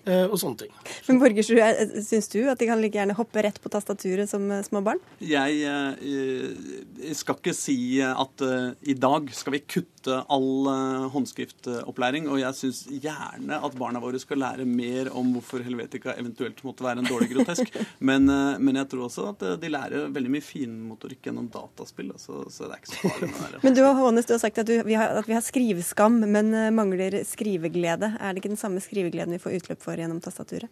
[0.06, 0.76] eh, og sånne ting.
[1.08, 4.62] Men Borgersrud, syns du at de kan like gjerne hoppe rett på tastaturet som eh,
[4.66, 5.02] små barn?
[5.18, 8.42] Jeg, jeg skal ikke si at
[8.86, 10.70] i dag skal vi kutte all
[11.10, 16.60] håndskriftopplæring, og jeg syns gjerne at barna våre skal lære mer om hvorfor Helvetica eventuelt
[16.66, 17.72] måtte være en dårlig grotesk.
[18.10, 22.12] Men, eh, men jeg tror også at eh, de lærer veldig mye finmotorikk gjennom dataspill.
[22.20, 23.62] Så, så det er ikke så farlig med det.
[23.64, 26.54] Men du, Hånes, du har sagt at, du, vi har, at vi har skriveskam, men
[26.56, 28.14] eh, mangler skriveglede.
[28.18, 30.70] Er det ikke den samme skrivegleden vi får utløp for gjennom tastaturet?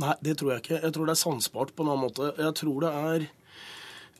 [0.00, 0.80] Nei, det tror jeg ikke.
[0.84, 2.32] Jeg tror det er sansbart på en annen måte.
[2.38, 3.28] Jeg tror det er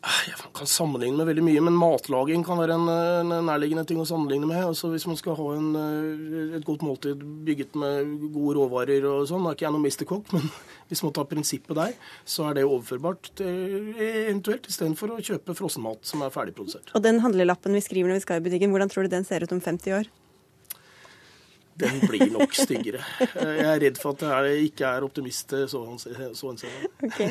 [0.01, 4.07] jeg kan sammenligne med veldig mye, men matlaging kan være en, en nærliggende ting å
[4.09, 4.63] sammenligne med.
[4.65, 9.27] Altså Hvis man skal ha en, eh, et godt måltid bygget med gode råvarer og
[9.29, 10.47] sånn, da er ikke jeg noen mesterkokk, men
[10.89, 11.93] hvis man tar prinsippet der,
[12.25, 16.95] så er det overførbart til, eventuelt istedenfor å kjøpe frossenmat som er ferdigprodusert.
[16.97, 19.45] Og den handlelappen vi skriver når vi skal i butikken, hvordan tror du den ser
[19.45, 20.11] ut om 50 år?
[21.81, 23.01] den blir nok styggere.
[23.61, 26.91] Jeg er redd for at jeg ikke er optimist så henseende.
[27.09, 27.31] Okay.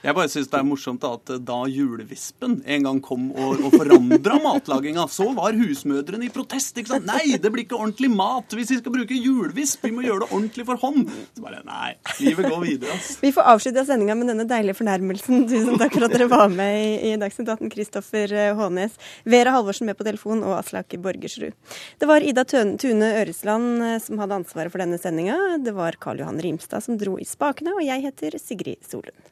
[0.00, 4.38] Jeg bare syns det er morsomt at da julevispen en gang kom og, og forandra
[4.46, 6.78] matlaginga, så var husmødrene i protest.
[6.80, 7.08] ikke sant?
[7.10, 9.84] Nei, det blir ikke ordentlig mat hvis vi skal bruke julevisp.
[9.84, 11.10] Vi må gjøre det ordentlig for hånd.
[11.36, 11.90] Så bare nei,
[12.24, 12.96] livet går videre.
[12.96, 13.10] ass.
[13.20, 15.44] Vi får avslutte sendinga med denne deilige fornærmelsen.
[15.50, 18.96] Tusen takk for at dere var med i, i Dagsnytt 18, Kristoffer Hånes,
[19.28, 21.52] Vera Halvorsen med på telefon og Aslak Borgersrud.
[22.00, 25.58] Det var Ida Tune Øresland som hadde ansvaret for denne sendinga.
[25.60, 29.28] Det var Karl Johan Rimstad som dro i spakene, og jeg heter Sigrid Solund.